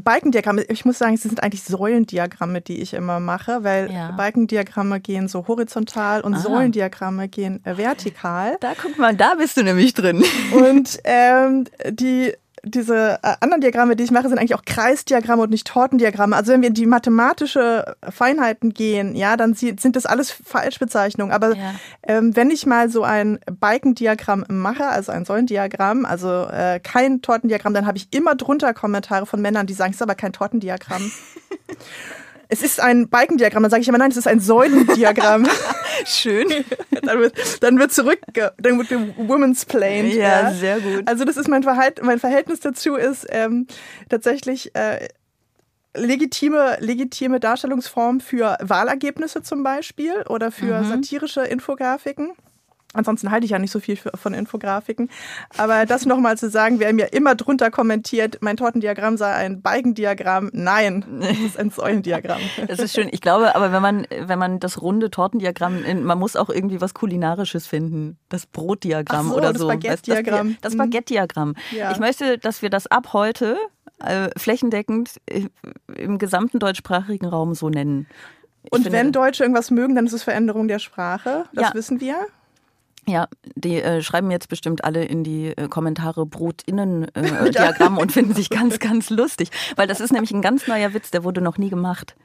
[0.03, 4.11] Balkendiagramm, ich muss sagen, es sind eigentlich Säulendiagramme, die ich immer mache, weil Ja.
[4.11, 6.41] Balkendiagramme gehen so horizontal und Aha.
[6.41, 8.57] Säulendiagramme gehen vertikal.
[8.59, 10.23] Da guck mal, da bist du nämlich drin.
[10.53, 12.33] Und ähm, die
[12.65, 16.35] diese äh, anderen Diagramme, die ich mache, sind eigentlich auch Kreisdiagramme und nicht Tortendiagramme.
[16.35, 21.33] Also wenn wir in die mathematische Feinheiten gehen, ja, dann sind das alles Falschbezeichnungen.
[21.33, 21.75] Aber Ja.
[22.03, 27.73] ähm, wenn ich mal so ein Balkendiagramm mache, also ein Säulendiagramm, also äh, kein Tortendiagramm,
[27.73, 31.11] dann habe ich immer drunter Kommentare von Männern, die sagen, es ist aber kein Tortendiagramm.
[32.49, 35.47] Es ist ein Balkendiagramm, dann sage ich immer, nein, es ist ein Säulendiagramm.
[36.05, 36.47] Schön.
[37.03, 40.07] dann wird, dann wird zurück, dann wird Women's Plane.
[40.13, 41.07] Ja, sehr gut.
[41.07, 43.67] Also das ist mein Verhalten, mein Verhältnis dazu ist ähm,
[44.09, 45.07] tatsächlich äh,
[45.95, 50.89] legitime, legitime Darstellungsform für Wahlergebnisse zum Beispiel oder für Mhm.
[50.89, 52.31] satirische Infografiken.
[52.95, 55.09] Ansonsten halte ich ja nicht so viel für, von Infografiken.
[55.57, 60.49] Aber das nochmal zu sagen, wer mir immer drunter kommentiert, mein Tortendiagramm sei ein Balkendiagramm.
[60.53, 62.41] Nein, das ist ein Säulendiagramm.
[62.67, 63.09] Das ist schön.
[63.11, 66.81] Ich glaube, aber wenn man, wenn man das runde Tortendiagramm, in, man muss auch irgendwie
[66.81, 68.17] was Kulinarisches finden.
[68.29, 69.67] Das Brotdiagramm so, oder das so.
[69.67, 70.53] Baguette-Diagramm.
[70.61, 70.77] Das, das Mhm.
[70.79, 71.55] Baguette-Diagramm.
[71.71, 71.91] Ja.
[71.91, 73.57] Ich möchte, dass wir das ab heute
[74.03, 75.45] äh, flächendeckend äh,
[75.95, 78.07] im gesamten deutschsprachigen Raum so nennen.
[78.63, 81.45] Ich Und finde- wenn Deutsche irgendwas mögen, dann ist es Veränderung der Sprache.
[81.53, 81.73] Das Ja.
[81.73, 82.15] wissen wir.
[83.07, 88.33] Ja, die äh, schreiben jetzt bestimmt alle in die äh, Kommentare Brotinnen-Diagramm äh, und finden
[88.33, 89.51] sich ganz, ganz lustig.
[89.75, 92.15] Weil das ist nämlich ein ganz neuer Witz, der wurde noch nie gemacht.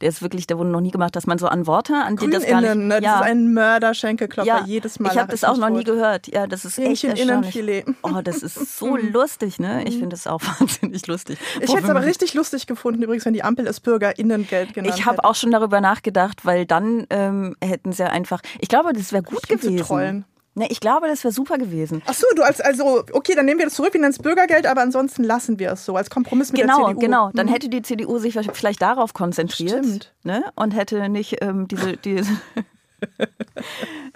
[0.00, 2.30] Der ist wirklich, der wurde noch nie gemacht, dass man so an Worte, an die
[2.30, 2.74] das gar nicht.
[2.74, 3.00] Ne?
[3.00, 5.12] das ist ein Mörder-Schenkelklopfer ja, jedes Mal.
[5.12, 6.28] Ich habe das auch noch nie gehört.
[6.28, 7.84] Ja, das ist echt erstaunlich.
[8.02, 9.84] Oh, das ist so lustig, ne?
[9.84, 11.38] Ich finde das auch wahnsinnig lustig.
[11.60, 15.06] Ich hätte es aber richtig lustig gefunden, übrigens, wenn die Ampel es BürgerInnengeld genannt Ich
[15.06, 18.40] habe auch schon darüber nachgedacht, weil dann ähm, hätten sie einfach.
[18.60, 19.78] Ich glaube, das wäre gut gewesen.
[19.78, 20.24] trollen.
[20.56, 22.00] Ne, ich glaube, das wäre super gewesen.
[22.06, 24.66] Ach so, du als also okay, dann nehmen wir das zurück, wir nennen es Bürgergeld,
[24.66, 27.00] aber ansonsten lassen wir es so als Kompromiss mit Genau, der CDU.
[27.00, 27.30] genau.
[27.34, 27.50] Dann Mhm.
[27.50, 30.12] hätte die CDU sich vielleicht darauf konzentriert Stimmt.
[30.22, 30.44] Ne?
[30.54, 32.30] und hätte nicht ähm, diese, diese,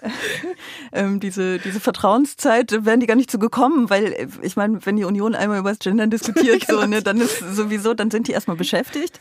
[0.92, 4.84] ähm, diese, diese Vertrauenszeit, äh, wären die gar nicht so gekommen, weil äh, ich meine,
[4.86, 8.28] wenn die Union einmal über das Gendern diskutiert, so, ne, dann ist sowieso, dann sind
[8.28, 9.20] die erstmal beschäftigt.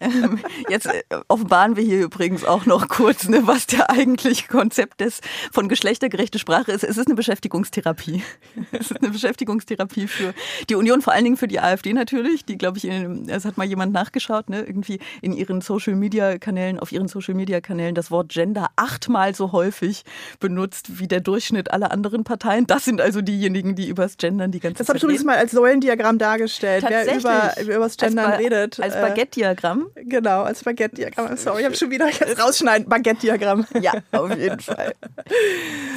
[0.00, 5.00] ähm, jetzt äh, offenbaren wir hier übrigens auch noch kurz, ne, was der eigentliche Konzept
[5.00, 5.20] des
[5.52, 6.84] von geschlechtergerechte Sprache ist.
[6.84, 8.22] Es ist eine Beschäftigungstherapie.
[8.72, 10.34] Es ist eine Beschäftigungstherapie für
[10.68, 13.56] die Union, vor allen Dingen für die AfD natürlich, die, glaube ich, in, es hat
[13.56, 17.94] mal jemand nachgeschaut, ne, irgendwie in ihren Social Media Kanälen, auf ihren Social Media Kanälen
[17.94, 20.04] das Wort Gender achtmal so häufig
[20.40, 22.66] benutzt wie der Durchschnitt aller anderen Parteien.
[22.66, 25.36] Das sind also diejenigen, die übers Gendern die ganze Das Zeit habe ich übrigens mal
[25.36, 26.84] als Säulendiagramm dargestellt.
[26.88, 27.74] Wer über, Tatsächlich.
[27.76, 28.80] über das Gendern als redet.
[28.80, 29.86] Als äh, Baguette-Diagramm.
[29.94, 31.36] Genau, als Baguette-Diagramm.
[31.36, 32.88] Sorry, ich habe schon wieder jetzt rausschneiden.
[32.88, 33.66] Baguette-Diagramm.
[33.80, 34.94] Ja, auf jeden Fall.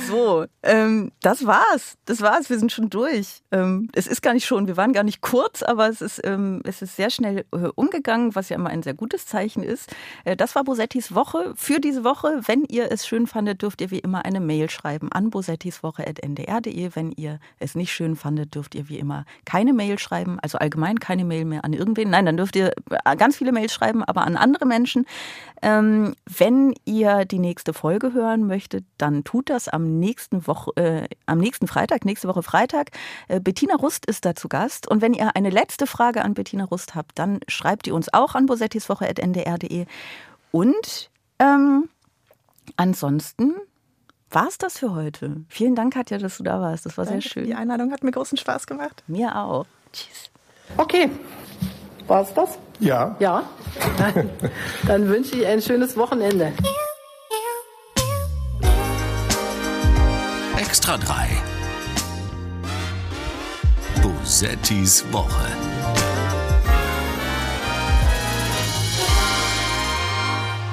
[0.08, 1.96] So, ähm, das war's.
[2.06, 2.50] Das war's.
[2.50, 3.42] Wir sind schon durch.
[3.52, 6.62] Ähm, es ist gar nicht schon, wir waren gar nicht kurz, aber es ist, ähm,
[6.66, 9.92] es ist sehr schnell äh, umgegangen, was ja immer ein sehr gutes Zeichen ist.
[10.24, 11.54] Äh, das war Bosettis Woche.
[11.56, 15.12] Für diese Woche, wenn ihr es schön fandet, dürft ihr wie immer eine Mail schreiben
[15.12, 16.92] an bosettiswoche.ndr.de.
[16.94, 21.00] Wenn ihr es nicht schön fandet, dürft ihr wie immer keine Mail schreiben, also allgemein
[21.00, 22.10] keine Mail mehr an irgendwen.
[22.10, 25.06] Nein, dann dürft ihr äh, ganz viele Mails schreiben, aber an andere Menschen.
[25.62, 31.08] Ähm, wenn ihr die nächste Folge hören möchtet, dann tut das am nächsten Woche, äh,
[31.26, 32.92] am nächsten Freitag, nächste Woche Freitag.
[33.28, 34.90] Äh, Bettina Rust ist da zu Gast.
[34.90, 38.36] Und wenn ihr eine letzte Frage an Bettina Rust habt, dann schreibt ihr uns auch
[38.36, 39.86] an bosettiswoche.ndr.de.
[40.52, 41.10] Und
[41.40, 41.90] ähm,
[42.78, 43.54] ansonsten
[44.30, 45.38] war es das für heute.
[45.48, 46.86] Vielen Dank, Katja, dass du da warst.
[46.86, 47.46] Das war Danke sehr schön.
[47.46, 49.04] Die Einladung hat mir großen Spaß gemacht.
[49.08, 49.66] Mir auch.
[49.94, 50.30] Tschüss.
[50.78, 51.10] Okay.
[52.08, 52.58] War's das?
[52.80, 53.16] Ja.
[53.20, 53.44] Ja.
[53.98, 54.30] Dann,
[54.88, 56.52] dann wünsche ich ein schönes Wochenende.
[60.58, 61.30] Extra 3.
[64.02, 65.48] Bosettis Woche.